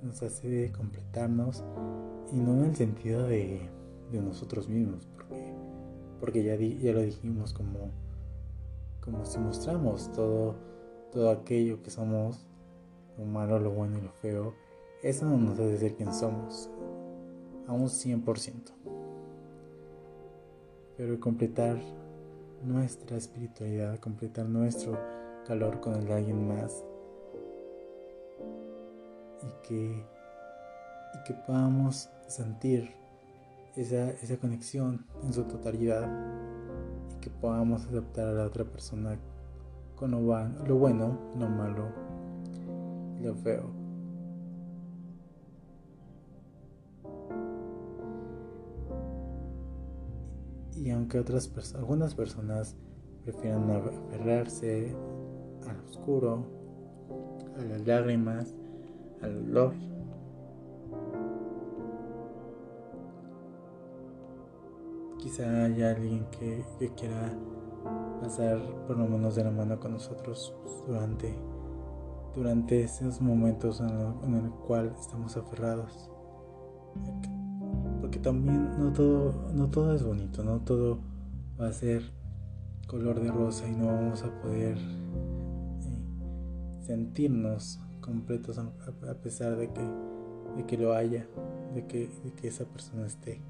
nos 0.02 0.22
hace 0.22 0.72
completarnos 0.72 1.64
y 2.32 2.36
no 2.36 2.54
en 2.54 2.64
el 2.66 2.76
sentido 2.76 3.26
de, 3.26 3.68
nosotros 4.12 4.68
mismos, 4.68 5.06
porque, 5.14 5.52
porque 6.20 6.42
ya, 6.42 6.54
ya 6.54 6.92
lo 6.92 7.02
dijimos 7.02 7.52
como, 7.52 7.90
como 9.04 9.26
si 9.26 9.38
mostramos 9.38 10.10
todo, 10.12 10.54
todo 11.12 11.30
aquello 11.30 11.82
que 11.82 11.90
somos, 11.90 12.46
lo 13.18 13.24
malo, 13.26 13.58
lo 13.58 13.72
bueno 13.72 13.98
y 13.98 14.02
lo 14.02 14.12
feo, 14.12 14.54
eso 15.02 15.26
no 15.26 15.36
nos 15.36 15.58
hace 15.58 15.76
ser 15.76 15.96
quien 15.96 16.14
somos, 16.14 16.70
a 17.66 17.72
un 17.72 17.88
100%. 17.88 18.72
Pero 20.96 21.20
completar 21.20 21.78
nuestra 22.66 23.16
espiritualidad, 23.16 23.98
completar 23.98 24.46
nuestro 24.46 24.98
calor 25.46 25.80
con 25.80 25.94
el 25.94 26.10
alguien 26.10 26.46
más, 26.48 26.84
y 29.42 29.66
que, 29.66 30.04
y 31.14 31.24
que 31.24 31.34
podamos 31.46 32.08
sentir 32.26 32.90
esa, 33.76 34.10
esa 34.10 34.36
conexión 34.38 35.06
en 35.22 35.32
su 35.32 35.44
totalidad 35.44 36.08
y 37.12 37.20
que 37.20 37.30
podamos 37.30 37.84
aceptar 37.86 38.28
a 38.28 38.32
la 38.32 38.44
otra 38.46 38.64
persona 38.64 39.16
con 39.94 40.10
lo, 40.10 40.20
lo 40.20 40.76
bueno, 40.76 41.18
lo 41.38 41.48
malo 41.48 41.88
y 43.18 43.24
lo 43.24 43.34
feo. 43.34 43.75
Y 50.76 50.90
aunque 50.90 51.18
otras 51.18 51.50
algunas 51.74 52.14
personas 52.14 52.76
prefieran 53.24 53.70
aferrarse 53.70 54.94
al 55.68 55.80
oscuro, 55.80 56.44
a 57.58 57.62
las 57.64 57.86
lágrimas, 57.86 58.54
al 59.22 59.46
dolor. 59.46 59.74
Quizá 65.18 65.64
haya 65.64 65.90
alguien 65.90 66.24
que, 66.30 66.64
quiera 66.94 67.32
pasar 68.20 68.60
por 68.86 68.96
lo 68.96 69.08
menos 69.08 69.34
de 69.34 69.44
la 69.44 69.50
mano 69.50 69.80
con 69.80 69.92
nosotros 69.92 70.54
durante, 70.86 71.34
durante 72.34 72.82
esos 72.82 73.20
momentos 73.20 73.80
en, 73.80 73.88
en 73.88 74.44
el 74.44 74.50
cual 74.50 74.94
estamos 74.98 75.36
aferrados. 75.36 76.10
También 78.18 78.78
no 78.78 78.92
todo, 78.92 79.50
no 79.52 79.70
todo 79.70 79.94
es 79.94 80.02
bonito, 80.02 80.42
no 80.42 80.60
todo 80.60 80.98
va 81.60 81.68
a 81.68 81.72
ser 81.72 82.02
color 82.86 83.20
de 83.20 83.30
rosa 83.30 83.68
y 83.68 83.72
no 83.72 83.86
vamos 83.86 84.22
a 84.22 84.40
poder 84.40 84.76
eh, 84.76 86.02
sentirnos 86.82 87.80
completos 88.00 88.58
a 88.58 89.14
pesar 89.22 89.56
de 89.56 89.72
que, 89.72 89.80
de 90.56 90.66
que 90.66 90.78
lo 90.78 90.94
haya, 90.94 91.26
de 91.74 91.86
que, 91.86 92.08
de 92.24 92.32
que 92.32 92.48
esa 92.48 92.64
persona 92.64 93.06
esté. 93.06 93.40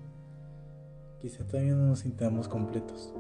Quizá 1.21 1.45
todavía 1.45 1.75
no 1.75 1.89
nos 1.89 2.01
sintamos 2.01 2.49
completos, 2.49 3.13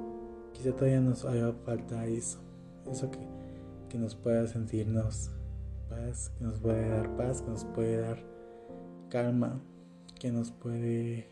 quizá 0.52 0.72
todavía 0.72 1.00
nos 1.00 1.24
haga 1.24 1.52
falta 1.64 2.06
eso, 2.06 2.38
eso 2.90 3.10
que, 3.10 3.18
que 3.88 3.98
nos 3.98 4.14
pueda 4.14 4.46
sentirnos 4.46 5.30
paz, 5.88 6.30
que 6.38 6.44
nos 6.44 6.60
puede 6.60 6.88
dar 6.88 7.16
paz, 7.16 7.42
que 7.42 7.50
nos 7.50 7.64
puede 7.64 8.00
dar 8.00 8.18
calma, 9.08 9.60
que 10.18 10.30
nos 10.30 10.50
puede 10.50 11.28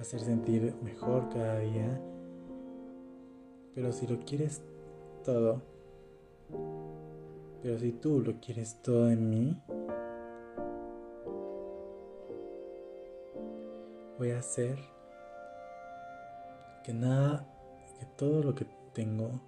hacer 0.00 0.20
sentir 0.20 0.74
mejor 0.82 1.28
cada 1.30 1.58
día. 1.60 2.00
Pero 3.74 3.92
si 3.92 4.06
lo 4.06 4.18
quieres 4.20 4.62
todo, 5.24 5.62
pero 7.62 7.78
si 7.78 7.92
tú 7.92 8.20
lo 8.20 8.40
quieres 8.40 8.80
todo 8.82 9.10
en 9.10 9.28
mí, 9.28 9.62
voy 14.18 14.30
a 14.30 14.38
hacer 14.38 14.78
que 16.84 16.94
nada, 16.94 17.46
que 17.98 18.06
todo 18.16 18.42
lo 18.42 18.54
que 18.54 18.66
tengo 18.94 19.40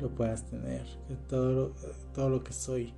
lo 0.00 0.08
puedas 0.10 0.44
tener, 0.46 0.84
que 1.06 1.14
todo 1.28 1.72
todo 2.14 2.30
lo 2.30 2.42
que 2.42 2.52
soy 2.52 2.94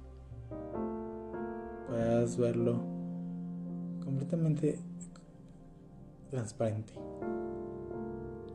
puedas 1.88 2.38
verlo 2.38 2.91
completamente 4.12 4.79
transparente. 6.31 6.92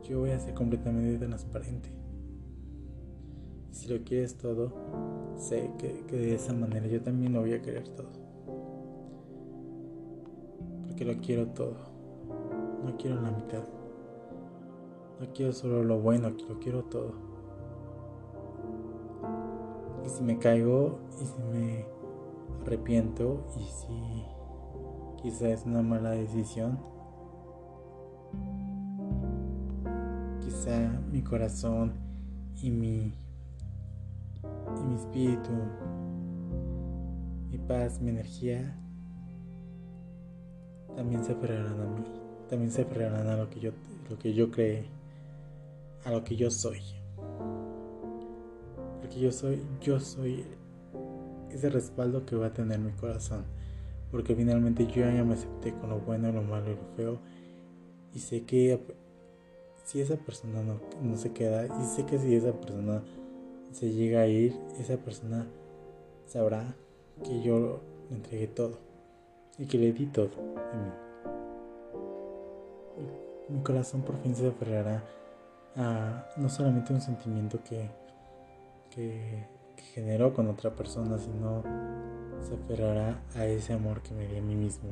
Yo 0.08 0.20
voy 0.20 0.30
a 0.30 0.38
ser 0.38 0.54
completamente 0.54 1.26
transparente 1.26 1.98
si 3.78 3.86
lo 3.86 4.02
quieres 4.02 4.36
todo, 4.36 4.72
sé 5.36 5.70
que, 5.78 6.02
de 6.10 6.34
esa 6.34 6.52
manera 6.52 6.88
yo 6.88 7.00
también 7.00 7.32
lo 7.32 7.40
voy 7.42 7.52
a 7.52 7.62
querer 7.62 7.88
todo. 7.88 8.08
Porque 10.84 11.04
lo 11.04 11.20
quiero 11.20 11.46
todo. 11.48 11.76
No 12.84 12.96
quiero 12.98 13.20
la 13.22 13.30
mitad. 13.30 13.62
No 15.20 15.32
quiero 15.32 15.52
solo 15.52 15.84
lo 15.84 16.00
bueno, 16.00 16.30
lo 16.30 16.58
quiero 16.58 16.82
todo. 16.86 17.12
Y 20.04 20.08
si 20.08 20.24
me 20.24 20.38
caigo 20.38 20.98
y 21.20 21.24
si 21.24 21.42
me 21.52 21.86
arrepiento 22.62 23.46
y 23.60 23.62
si 23.62 24.24
quizá 25.22 25.48
es 25.48 25.64
una 25.64 25.82
mala 25.82 26.10
decisión, 26.10 26.78
quizá 30.40 31.00
mi 31.10 31.22
corazón 31.22 31.92
y 32.62 32.70
mi 32.70 33.14
y 34.76 34.80
mi 34.86 34.94
espíritu, 34.96 35.50
mi 37.50 37.58
paz, 37.58 38.00
mi 38.00 38.10
energía, 38.10 38.76
también 40.94 41.24
se 41.24 41.32
aferrarán 41.32 41.80
a 41.80 41.86
mí, 41.86 42.04
también 42.48 42.70
se 42.70 42.82
aferrarán 42.82 43.26
a 43.26 43.36
lo 43.36 43.48
que 43.50 43.60
yo, 43.60 43.72
lo 44.10 44.18
que 44.18 44.34
yo 44.34 44.50
cree, 44.50 44.86
a 46.04 46.10
lo 46.10 46.24
que 46.24 46.36
yo 46.36 46.50
soy. 46.50 46.80
Porque 49.00 49.20
yo 49.20 49.32
soy, 49.32 49.62
yo 49.80 50.00
soy 50.00 50.44
ese 51.50 51.70
respaldo 51.70 52.26
que 52.26 52.36
va 52.36 52.46
a 52.46 52.52
tener 52.52 52.78
mi 52.78 52.92
corazón. 52.92 53.44
Porque 54.10 54.34
finalmente 54.34 54.86
yo 54.86 55.02
ya 55.02 55.24
me 55.24 55.34
acepté 55.34 55.72
con 55.74 55.90
lo 55.90 56.00
bueno, 56.00 56.32
lo 56.32 56.42
malo 56.42 56.70
y 56.70 56.76
lo 56.76 56.96
feo. 56.96 57.18
Y 58.14 58.20
sé 58.20 58.44
que 58.44 58.80
si 59.84 60.00
esa 60.00 60.16
persona 60.16 60.62
no, 60.62 60.80
no 61.02 61.16
se 61.16 61.32
queda, 61.32 61.66
y 61.66 61.84
sé 61.84 62.04
que 62.04 62.18
si 62.18 62.34
esa 62.34 62.52
persona 62.52 63.02
se 63.72 63.90
llega 63.90 64.20
a 64.20 64.26
ir, 64.26 64.54
esa 64.78 64.96
persona 64.96 65.46
sabrá 66.26 66.74
que 67.24 67.42
yo 67.42 67.80
le 68.10 68.16
entregué 68.16 68.46
todo 68.46 68.78
y 69.58 69.66
que 69.66 69.78
le 69.78 69.92
di 69.92 70.06
todo 70.06 70.28
de 70.28 70.78
mí. 70.78 70.92
Mi 73.48 73.62
corazón 73.62 74.02
por 74.02 74.16
fin 74.22 74.34
se 74.34 74.46
aferrará 74.46 75.02
a 75.76 76.26
no 76.36 76.48
solamente 76.48 76.92
un 76.92 77.00
sentimiento 77.00 77.62
que, 77.64 77.88
que, 78.90 79.46
que 79.78 79.84
generó 79.94 80.34
con 80.34 80.48
otra 80.48 80.74
persona, 80.74 81.18
sino 81.18 81.62
se 82.42 82.54
aferrará 82.54 83.22
a 83.34 83.46
ese 83.46 83.72
amor 83.72 84.02
que 84.02 84.12
me 84.14 84.26
di 84.26 84.36
a 84.36 84.42
mí 84.42 84.54
mismo 84.54 84.90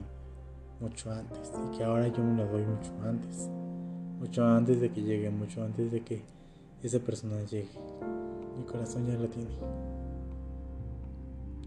mucho 0.80 1.10
antes 1.10 1.52
y 1.54 1.76
que 1.76 1.84
ahora 1.84 2.08
yo 2.08 2.22
me 2.22 2.36
lo 2.36 2.46
doy 2.50 2.62
mucho 2.64 2.92
antes, 3.04 3.48
mucho 4.20 4.44
antes 4.44 4.80
de 4.80 4.90
que 4.90 5.02
llegue, 5.02 5.30
mucho 5.30 5.62
antes 5.62 5.90
de 5.90 6.02
que 6.02 6.22
esa 6.82 6.98
persona 7.00 7.42
llegue. 7.42 7.68
Mi 8.56 8.64
corazón 8.64 9.06
ya 9.06 9.14
lo 9.14 9.28
tiene. 9.28 9.50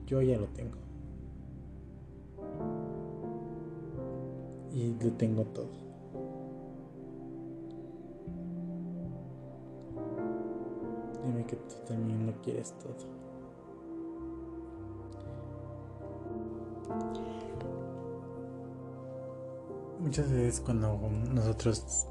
Yo 0.06 0.22
ya 0.22 0.38
lo 0.38 0.48
tengo. 0.48 0.78
Y 4.74 4.96
lo 5.04 5.12
tengo 5.14 5.44
todo. 5.44 5.88
Que 11.48 11.56
tú 11.56 11.76
también 11.88 12.26
lo 12.26 12.34
quieres 12.42 12.74
todo. 12.80 13.20
Muchas 20.00 20.32
veces 20.32 20.62
cuando 20.62 21.00
nosotros 21.34 22.08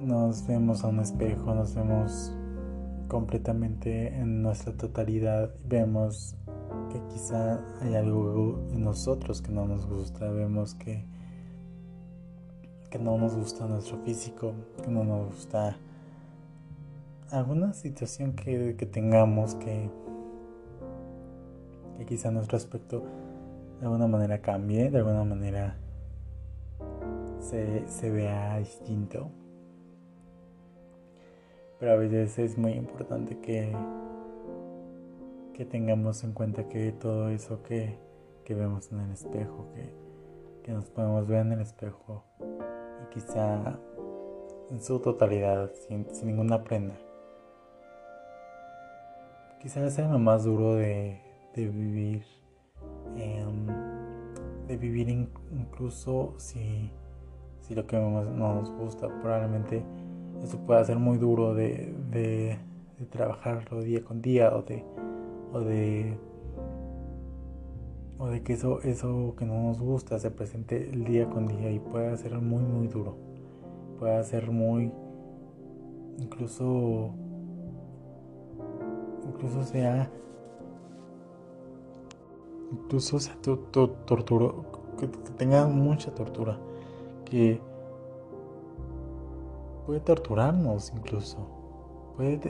nos 0.00 0.46
vemos 0.46 0.84
a 0.84 0.88
un 0.88 1.00
espejo, 1.00 1.54
nos 1.54 1.74
vemos 1.74 2.32
completamente 3.08 4.14
en 4.14 4.42
nuestra 4.42 4.72
totalidad, 4.76 5.54
vemos 5.66 6.36
que 6.92 7.00
quizá 7.12 7.60
hay 7.80 7.94
algo 7.94 8.66
en 8.72 8.84
nosotros 8.84 9.42
que 9.42 9.52
no 9.52 9.66
nos 9.66 9.86
gusta, 9.86 10.28
vemos 10.30 10.74
que, 10.74 11.06
que 12.90 12.98
no 12.98 13.18
nos 13.18 13.34
gusta 13.34 13.66
nuestro 13.66 13.98
físico, 13.98 14.52
que 14.82 14.90
no 14.90 15.04
nos 15.04 15.26
gusta 15.28 15.76
alguna 17.30 17.72
situación 17.72 18.34
que, 18.34 18.74
tengamos 18.90 19.54
que, 19.56 19.90
que 21.98 22.06
quizá 22.06 22.30
nuestro 22.30 22.56
aspecto 22.56 23.02
de 23.80 23.86
alguna 23.86 24.06
manera 24.06 24.40
cambie, 24.40 24.90
de 24.90 24.98
alguna 24.98 25.24
manera 25.24 25.76
se, 27.40 27.86
se 27.88 28.10
vea 28.10 28.58
distinto. 28.58 29.30
Pero 31.78 31.92
a 31.92 31.96
veces 31.96 32.38
es 32.38 32.56
muy 32.56 32.72
importante 32.72 33.38
que, 33.38 33.76
que 35.52 35.64
tengamos 35.66 36.24
en 36.24 36.32
cuenta 36.32 36.68
que 36.68 36.92
todo 36.92 37.28
eso 37.28 37.62
que, 37.62 37.98
vemos 38.48 38.90
en 38.92 39.00
el 39.00 39.10
espejo, 39.10 39.66
que, 39.74 39.92
que 40.62 40.72
nos 40.72 40.86
podemos 40.86 41.26
ver 41.26 41.40
en 41.40 41.52
el 41.52 41.60
espejo 41.60 42.24
quizá 43.16 43.78
en 44.70 44.82
su 44.82 44.98
totalidad, 45.00 45.70
sin, 45.88 46.06
ninguna 46.22 46.62
prenda, 46.62 46.94
quizá 49.58 49.88
sea 49.90 50.06
lo 50.08 50.18
más 50.18 50.44
duro 50.44 50.74
de, 50.74 51.18
vivir, 51.54 52.24
em, 53.16 53.66
de 54.66 54.76
vivir 54.76 55.08
incluso 55.08 56.34
si, 56.36 56.90
si 57.62 57.74
lo 57.74 57.86
que 57.86 57.96
no 57.96 58.54
nos 58.54 58.70
gusta, 58.72 59.08
probablemente 59.22 59.82
eso 60.42 60.58
puede 60.58 60.84
ser 60.84 60.98
muy 60.98 61.16
duro 61.16 61.54
de, 61.54 61.94
de, 62.10 62.58
trabajarlo 63.10 63.80
día 63.82 64.04
con 64.04 64.20
día 64.20 64.54
o 64.54 64.62
de, 64.62 64.84
o 65.52 65.60
de 65.60 66.18
o 68.18 68.26
de 68.28 68.42
que 68.42 68.54
eso, 68.54 68.80
eso 68.82 69.34
que 69.36 69.44
no 69.44 69.62
nos 69.62 69.80
gusta 69.80 70.18
se 70.18 70.30
presente 70.30 70.90
el 70.90 71.04
día 71.04 71.28
con 71.28 71.46
día 71.46 71.70
y 71.70 71.78
puede 71.78 72.16
ser 72.16 72.40
muy 72.40 72.62
muy 72.62 72.88
duro. 72.88 73.16
Puede 73.98 74.22
ser 74.24 74.50
muy 74.50 74.92
incluso 76.18 77.10
incluso 79.28 79.64
sea 79.64 80.10
incluso 82.72 83.20
sea 83.20 83.36
tortura 83.42 84.52
que 84.98 85.06
tenga 85.36 85.66
mucha 85.66 86.14
tortura 86.14 86.58
que 87.24 87.60
puede 89.86 90.00
torturarnos 90.00 90.92
incluso, 90.96 91.38
puede 92.16 92.40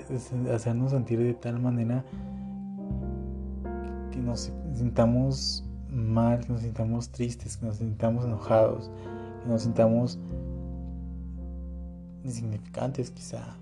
hacernos 0.53 0.93
sentir 0.93 1.19
de 1.19 1.35
tal 1.35 1.61
manera 1.61 2.05
que 4.11 4.19
nos 4.19 4.53
sintamos 4.79 5.65
mal, 5.91 6.41
que 6.41 6.53
nos 6.53 6.63
sintamos 6.63 7.11
tristes, 7.11 7.57
que 7.57 7.67
nos 7.67 7.77
sintamos 7.77 8.25
enojados, 8.25 8.91
que 9.43 9.49
nos 9.49 9.63
sintamos 9.63 10.19
insignificantes 12.25 13.11
quizá. 13.11 13.57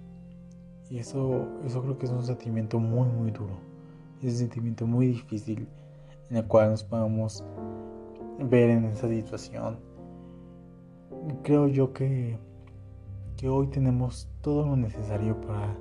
Y 0.91 0.99
eso, 0.99 1.49
eso 1.65 1.83
creo 1.83 1.99
que 1.99 2.07
es 2.07 2.13
un 2.13 2.25
sentimiento 2.25 2.79
muy, 2.79 3.09
muy 3.09 3.31
duro. 3.31 3.59
Es 4.23 4.33
un 4.33 4.39
sentimiento 4.39 4.87
muy 4.87 5.09
difícil 5.09 5.67
en 6.31 6.37
el 6.37 6.47
cual 6.47 6.71
nos 6.71 6.83
podamos 6.83 7.45
ver 8.39 8.71
en 8.71 8.85
esa 8.85 9.09
situación. 9.09 9.79
Creo 11.43 11.69
yo 11.69 11.93
que 11.93 12.39
que 13.37 13.49
hoy 13.49 13.67
tenemos 13.67 14.29
todo 14.41 14.67
lo 14.67 14.77
necesario 14.77 15.41
para, 15.41 15.77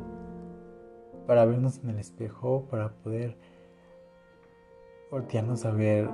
para 1.27 1.45
vernos 1.45 1.79
en 1.83 1.91
el 1.91 1.99
espejo, 1.99 2.67
para 2.69 2.93
poder 2.93 3.37
voltearnos 5.13 5.63
a 5.63 5.69
ver 5.69 6.09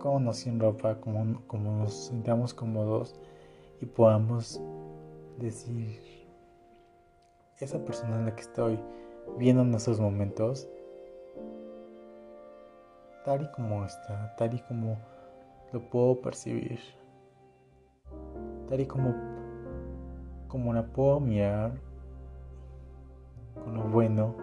cómo 0.00 0.18
nos 0.18 0.38
sin 0.38 0.58
ropa, 0.58 0.96
cómo, 0.96 1.40
cómo 1.46 1.78
nos 1.78 2.08
sintamos 2.08 2.52
cómodos 2.52 3.14
y 3.80 3.86
podamos 3.86 4.60
decir, 5.38 6.00
esa 7.60 7.78
persona 7.84 8.16
en 8.16 8.26
la 8.26 8.34
que 8.34 8.40
estoy 8.40 8.80
viendo 9.38 9.62
en 9.62 9.72
estos 9.72 10.00
momentos, 10.00 10.68
tal 13.24 13.42
y 13.42 13.52
como 13.52 13.84
está, 13.84 14.34
tal 14.36 14.54
y 14.54 14.58
como 14.62 14.98
lo 15.72 15.80
puedo 15.88 16.20
percibir, 16.20 16.80
tal 18.68 18.80
y 18.80 18.86
como 18.86 19.14
como 20.48 20.72
la 20.72 20.82
puedo 20.82 21.20
mirar 21.20 21.80
con 23.62 23.74
lo 23.74 23.84
bueno, 23.84 24.34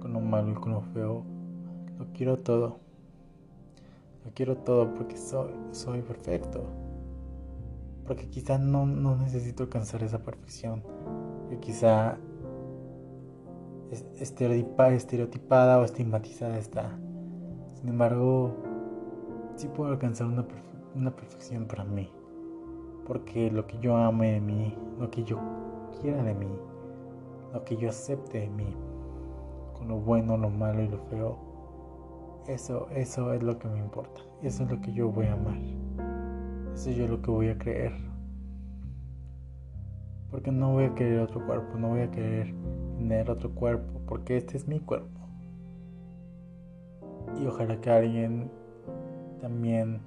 con 0.00 0.14
lo 0.14 0.20
malo 0.20 0.52
y 0.52 0.54
con 0.54 0.72
lo 0.72 0.80
feo. 0.80 1.33
Lo 1.98 2.06
quiero 2.12 2.38
todo. 2.38 2.78
Lo 4.24 4.32
quiero 4.34 4.56
todo 4.56 4.94
porque 4.94 5.16
soy, 5.16 5.52
soy 5.72 6.02
perfecto. 6.02 6.64
Porque 8.06 8.28
quizá 8.28 8.58
no, 8.58 8.86
no 8.86 9.16
necesito 9.16 9.64
alcanzar 9.64 10.02
esa 10.02 10.18
perfección. 10.18 10.82
Que 11.48 11.58
quizá 11.58 12.18
estereotipada 14.18 15.78
o 15.78 15.84
estigmatizada 15.84 16.58
está. 16.58 16.98
Sin 17.74 17.88
embargo, 17.88 18.54
sí 19.56 19.68
puedo 19.68 19.92
alcanzar 19.92 20.26
una, 20.26 20.46
una 20.94 21.14
perfección 21.14 21.66
para 21.66 21.84
mí. 21.84 22.10
Porque 23.06 23.50
lo 23.50 23.66
que 23.66 23.78
yo 23.78 23.96
ame 23.96 24.32
de 24.32 24.40
mí, 24.40 24.74
lo 24.98 25.10
que 25.10 25.24
yo 25.24 25.38
quiera 26.00 26.22
de 26.22 26.34
mí, 26.34 26.48
lo 27.52 27.64
que 27.64 27.76
yo 27.76 27.88
acepte 27.90 28.40
de 28.40 28.48
mí, 28.48 28.74
con 29.74 29.88
lo 29.88 29.96
bueno, 29.96 30.36
lo 30.36 30.50
malo 30.50 30.82
y 30.82 30.88
lo 30.88 30.98
feo, 30.98 31.53
eso, 32.46 32.88
eso 32.90 33.32
es 33.32 33.42
lo 33.42 33.58
que 33.58 33.68
me 33.68 33.78
importa. 33.78 34.20
Eso 34.42 34.64
es 34.64 34.70
lo 34.70 34.80
que 34.80 34.92
yo 34.92 35.10
voy 35.10 35.26
a 35.26 35.32
amar. 35.32 35.58
Eso 36.74 36.90
es 36.90 36.96
yo 36.96 37.08
lo 37.08 37.22
que 37.22 37.30
voy 37.30 37.48
a 37.48 37.58
creer. 37.58 37.92
Porque 40.30 40.50
no 40.50 40.72
voy 40.72 40.84
a 40.84 40.94
querer 40.94 41.20
otro 41.20 41.44
cuerpo, 41.46 41.78
no 41.78 41.90
voy 41.90 42.00
a 42.00 42.10
querer 42.10 42.52
tener 42.98 43.30
otro 43.30 43.50
cuerpo, 43.54 44.00
porque 44.06 44.36
este 44.36 44.56
es 44.56 44.66
mi 44.66 44.80
cuerpo. 44.80 45.20
Y 47.40 47.46
ojalá 47.46 47.80
que 47.80 47.90
alguien 47.90 48.50
también 49.40 50.00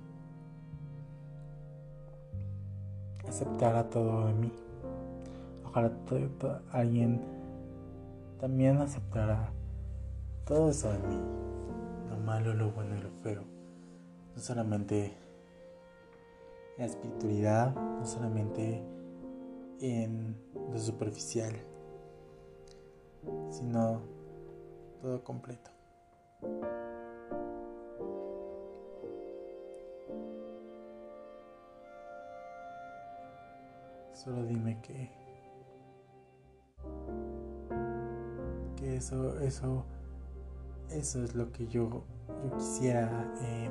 aceptara 3.28 3.90
todo 3.90 4.28
de 4.28 4.34
mí. 4.34 4.52
Ojalá 5.66 5.92
alguien 6.72 7.22
también 8.40 8.78
aceptara 8.78 9.50
todo 10.46 10.70
eso 10.70 10.92
de 10.92 11.00
mí. 11.00 11.47
Lo 12.28 12.34
malo, 12.34 12.54
lo 12.54 12.72
bueno 12.72 12.94
y 12.98 13.00
lo 13.00 13.10
feo. 13.24 13.42
No 14.36 14.42
solamente 14.42 15.06
en 15.06 16.80
la 16.80 16.86
espiritualidad, 16.86 17.74
no 17.74 18.06
solamente 18.06 18.84
en 19.80 20.36
lo 20.70 20.78
superficial, 20.78 21.56
sino 23.50 24.02
todo 25.02 25.24
completo. 25.24 25.72
Solo 34.14 34.44
dime 34.44 34.82
que 34.82 35.10
que 38.76 38.98
eso 38.98 39.40
eso 39.40 39.86
eso 40.90 41.24
es 41.24 41.34
lo 41.34 41.54
que 41.54 41.68
yo 41.68 42.04
yo 42.28 42.58
quisiera 42.58 43.34
eh, 43.42 43.70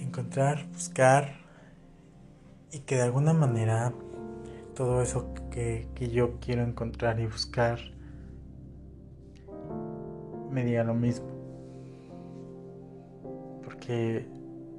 encontrar, 0.00 0.66
buscar 0.72 1.36
y 2.70 2.80
que 2.80 2.96
de 2.96 3.02
alguna 3.02 3.32
manera 3.32 3.92
todo 4.74 5.02
eso 5.02 5.34
que, 5.50 5.88
que 5.94 6.08
yo 6.08 6.38
quiero 6.40 6.62
encontrar 6.62 7.20
y 7.20 7.26
buscar 7.26 7.78
me 10.52 10.64
diga 10.64 10.84
lo 10.84 10.94
mismo. 10.94 11.26
Porque 13.64 14.26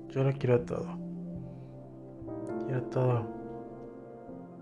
yo 0.09 0.23
lo 0.23 0.31
quiero 0.33 0.61
todo. 0.61 0.87
Quiero 2.65 2.83
todo. 2.83 3.23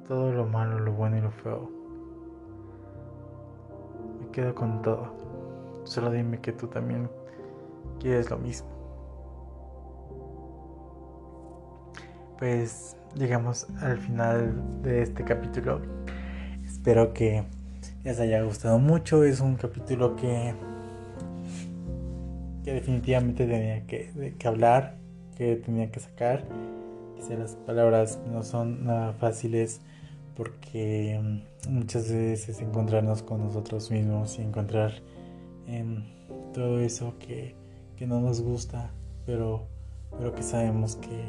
Todo 0.07 0.31
lo 0.31 0.45
malo, 0.45 0.79
lo 0.79 0.93
bueno 0.93 1.17
y 1.17 1.21
lo 1.21 1.31
feo. 1.31 1.69
Me 4.19 4.31
quedo 4.31 4.55
con 4.55 4.81
todo. 4.81 5.13
Solo 5.83 6.11
dime 6.11 6.39
que 6.39 6.53
tú 6.53 6.67
también 6.67 7.09
quieres 8.01 8.29
lo 8.29 8.37
mismo. 8.37 8.67
Pues 12.39 12.97
llegamos 13.15 13.67
al 13.81 13.97
final 13.97 14.81
de 14.81 15.03
este 15.03 15.23
capítulo. 15.23 15.81
Espero 16.65 17.13
que 17.13 17.43
les 18.03 18.19
haya 18.19 18.41
gustado 18.41 18.79
mucho. 18.79 19.23
Es 19.23 19.39
un 19.41 19.55
capítulo 19.55 20.15
que 20.15 20.55
que 22.63 22.73
definitivamente 22.73 23.45
tenía 23.45 23.85
que, 23.87 24.35
que 24.37 24.47
hablar, 24.47 24.97
que 25.35 25.55
tenía 25.55 25.91
que 25.91 25.99
sacar. 25.99 26.45
Quizá 27.15 27.35
las 27.35 27.55
palabras 27.55 28.19
no 28.31 28.43
son 28.43 28.85
nada 28.85 29.13
fáciles 29.13 29.81
porque 30.35 31.19
mm, 31.21 31.73
muchas 31.73 32.11
veces 32.11 32.61
encontrarnos 32.61 33.23
con 33.23 33.43
nosotros 33.43 33.91
mismos 33.91 34.37
y 34.39 34.43
encontrar 34.43 34.93
en 35.67 36.05
todo 36.53 36.79
eso 36.79 37.15
que, 37.19 37.55
que, 38.01 38.07
no 38.07 38.19
nos 38.19 38.41
gusta, 38.41 38.89
pero, 39.27 39.67
pero 40.17 40.33
que 40.33 40.41
sabemos 40.41 40.95
que, 40.95 41.23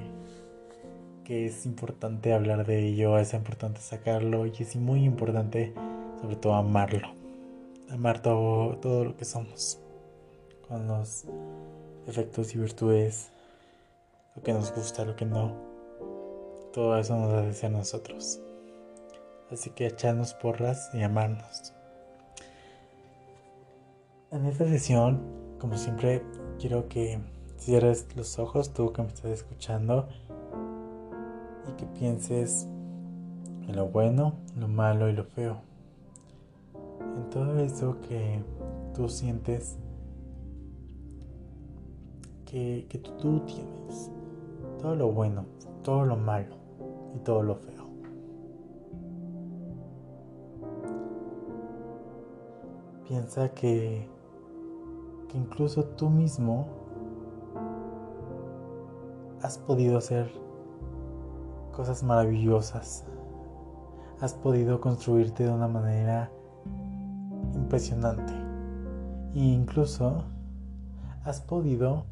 que 1.23 1.45
es 1.45 1.67
importante 1.67 2.33
hablar 2.33 2.65
de 2.65 2.89
ello, 2.89 3.19
es 3.19 3.35
importante 3.35 3.83
sacarlo 3.83 4.47
y 4.47 4.53
es 4.59 4.75
muy 4.77 5.05
importante 5.05 5.75
sobre 6.23 6.37
todo 6.37 6.55
amarlo, 6.55 7.09
amar 7.91 8.23
todo, 8.23 8.79
todo 8.79 9.05
lo 9.05 9.17
que 9.19 9.27
somos 9.27 9.81
con 10.67 10.87
los 10.87 11.27
efectos 12.07 12.55
y 12.55 12.59
virtudes, 12.59 13.29
lo 14.35 14.43
que 14.43 14.55
nos 14.55 14.75
gusta, 14.75 15.05
lo 15.05 15.15
que 15.15 15.27
no. 15.27 15.55
Todo 16.73 16.97
eso 16.97 17.15
nos 17.19 17.35
hace 17.35 17.53
ser 17.53 17.71
nosotros. 17.71 18.41
Así 19.51 19.69
que 19.69 19.89
echarnos 19.89 20.33
porras 20.33 20.89
y 20.95 21.03
amarnos. 21.03 21.75
En 24.31 24.47
esta 24.47 24.65
sesión, 24.65 25.21
como 25.59 25.77
siempre, 25.77 26.23
quiero 26.63 26.89
que 26.89 27.19
cierres 27.59 28.07
los 28.15 28.39
ojos, 28.39 28.73
tú 28.73 28.93
que 28.93 29.03
me 29.03 29.09
estás 29.09 29.33
escuchando, 29.33 30.07
y 31.69 31.73
que 31.73 31.87
pienses 31.87 32.69
en 33.67 33.75
lo 33.75 33.89
bueno, 33.89 34.35
lo 34.57 34.69
malo 34.69 35.09
y 35.09 35.13
lo 35.13 35.25
feo. 35.25 35.57
En 37.17 37.31
todo 37.31 37.59
eso 37.59 38.01
que 38.09 38.45
tú 38.95 39.09
sientes 39.09 39.77
que, 42.47 42.87
tú 43.21 43.41
tienes. 43.41 44.13
Todo 44.81 44.95
lo 44.95 45.11
bueno, 45.11 45.45
todo 45.83 46.05
lo 46.05 46.17
malo 46.17 46.55
y 47.17 47.19
todo 47.25 47.43
lo 47.43 47.57
feo. 47.57 47.89
Piensa 53.09 53.49
que, 53.53 54.07
que 55.33 55.39
incluso 55.39 55.85
tú 55.85 56.11
mismo 56.11 56.67
has 59.41 59.57
podido 59.57 59.97
hacer 59.97 60.31
cosas 61.73 62.03
maravillosas. 62.03 63.05
Has 64.21 64.35
podido 64.35 64.81
construirte 64.81 65.45
de 65.45 65.51
una 65.51 65.69
manera 65.69 66.31
impresionante. 67.55 68.35
E 69.35 69.41
incluso 69.41 70.25
has 71.25 71.41
podido 71.41 72.05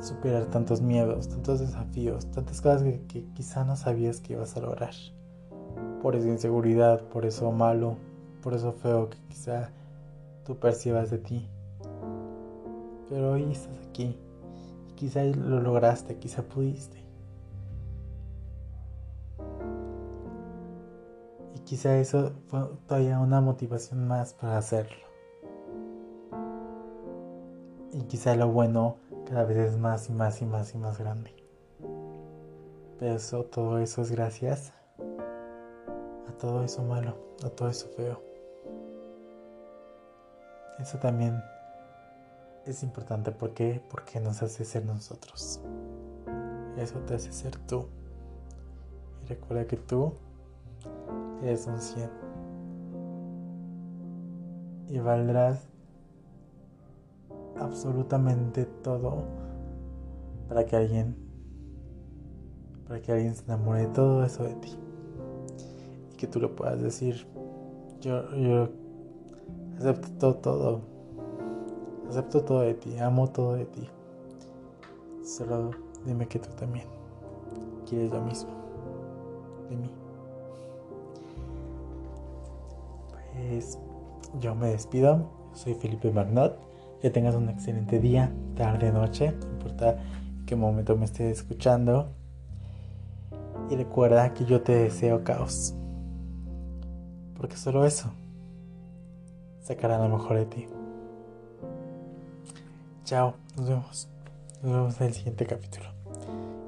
superar 0.00 0.46
tantos 0.46 0.82
miedos, 0.82 1.28
tantos 1.28 1.60
desafíos, 1.60 2.26
tantas 2.32 2.60
cosas 2.60 2.82
que, 2.82 3.24
quizá 3.34 3.64
no 3.64 3.76
sabías 3.76 4.20
que 4.20 4.32
ibas 4.32 4.56
a 4.56 4.60
lograr. 4.60 4.94
Por 6.02 6.16
esa 6.16 6.26
inseguridad, 6.26 7.04
por 7.04 7.24
eso 7.24 7.52
malo, 7.52 7.96
por 8.42 8.54
eso 8.54 8.72
feo 8.72 9.08
que 9.08 9.18
quizá 9.28 9.70
tú 10.44 10.56
percibas 10.56 11.10
de 11.10 11.18
ti. 11.18 11.51
Pero 13.12 13.32
hoy 13.32 13.52
estás 13.52 13.78
aquí 13.90 14.16
quizá 15.02 15.24
lo 15.24 15.58
lograste, 15.58 16.16
quizá 16.18 16.42
pudiste. 16.42 16.96
Y 21.56 21.58
quizá 21.64 21.98
eso 21.98 22.30
fue 22.46 22.60
todavía 22.86 23.18
una 23.18 23.40
motivación 23.40 24.06
más 24.06 24.32
para 24.32 24.58
hacerlo. 24.58 25.04
Y 27.92 28.02
quizá 28.04 28.36
lo 28.36 28.46
bueno 28.48 28.94
cada 29.28 29.42
vez 29.44 29.58
es 29.58 29.76
más 29.76 30.08
y 30.08 30.12
más 30.12 30.40
y 30.40 30.46
más 30.46 30.72
y 30.72 30.78
más 30.78 31.00
grande. 31.00 31.34
Pero 33.00 33.16
eso, 33.16 33.42
todo 33.42 33.78
eso 33.78 34.02
es 34.02 34.12
gracias 34.12 34.72
a 36.28 36.32
todo 36.38 36.62
eso 36.62 36.80
malo, 36.84 37.16
a 37.44 37.50
todo 37.50 37.68
eso 37.68 37.88
feo. 37.96 38.22
Eso 40.78 40.96
también 40.98 41.42
es 42.66 42.82
importante. 42.82 43.32
¿Por 43.32 43.54
qué? 43.54 43.82
Porque 43.90 44.20
nos 44.20 44.42
hace 44.42 44.64
ser 44.64 44.84
nosotros. 44.84 45.60
Eso 46.76 46.98
te 47.00 47.14
hace 47.14 47.32
ser 47.32 47.56
tú. 47.66 47.86
Y 49.22 49.26
recuerda 49.28 49.66
que 49.66 49.76
tú 49.76 50.14
eres 51.42 51.66
un 51.66 51.80
100. 51.80 52.10
Y 54.88 54.98
valdrás 54.98 55.68
absolutamente 57.58 58.64
todo 58.64 59.24
para 60.48 60.66
que 60.66 60.76
alguien 60.76 61.16
para 62.86 63.00
que 63.00 63.12
alguien 63.12 63.34
se 63.34 63.44
enamore 63.44 63.86
de 63.86 63.86
todo 63.88 64.24
eso 64.24 64.42
de 64.42 64.54
ti 64.56 64.76
y 66.12 66.16
que 66.16 66.26
tú 66.26 66.40
lo 66.40 66.56
puedas 66.56 66.82
decir 66.82 67.26
yo 68.00 68.34
yo 68.34 68.68
acepto 69.78 70.34
todo 70.36 70.91
acepto 72.12 72.42
todo 72.42 72.60
de 72.60 72.74
ti 72.74 72.98
amo 72.98 73.28
todo 73.28 73.54
de 73.54 73.64
ti 73.66 73.88
solo 75.24 75.70
dime 76.06 76.26
que 76.26 76.38
tú 76.38 76.48
también 76.58 76.86
quieres 77.88 78.10
lo 78.10 78.20
mismo 78.20 78.50
de 79.68 79.76
mí 79.76 79.90
pues 83.20 83.78
yo 84.40 84.54
me 84.54 84.68
despido 84.68 85.28
soy 85.54 85.74
Felipe 85.74 86.10
Magnot 86.10 86.72
que 87.02 87.10
tengas 87.10 87.34
un 87.34 87.48
excelente 87.48 87.98
día, 87.98 88.32
tarde, 88.54 88.92
noche, 88.92 89.32
no 89.32 89.52
importa 89.54 89.98
qué 90.46 90.54
momento 90.54 90.96
me 90.96 91.04
estés 91.04 91.38
escuchando. 91.38 92.12
Y 93.70 93.74
recuerda 93.74 94.32
que 94.34 94.44
yo 94.44 94.62
te 94.62 94.72
deseo 94.72 95.24
caos. 95.24 95.74
Porque 97.36 97.56
solo 97.56 97.84
eso 97.84 98.12
sacará 99.62 99.98
lo 99.98 100.16
mejor 100.16 100.36
de 100.36 100.46
ti. 100.46 100.66
Chao, 103.12 103.34
nos 103.58 103.68
vemos. 103.68 104.08
Nos 104.62 104.72
vemos 104.72 105.00
en 105.02 105.06
el 105.08 105.12
siguiente 105.12 105.44
capítulo. 105.44 105.84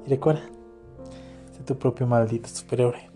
Y 0.05 0.09
recuerda, 0.11 0.43
sé 1.51 1.63
tu 1.63 1.75
propio 1.75 2.05
maldito 2.05 2.47
superhéroe. 2.47 3.09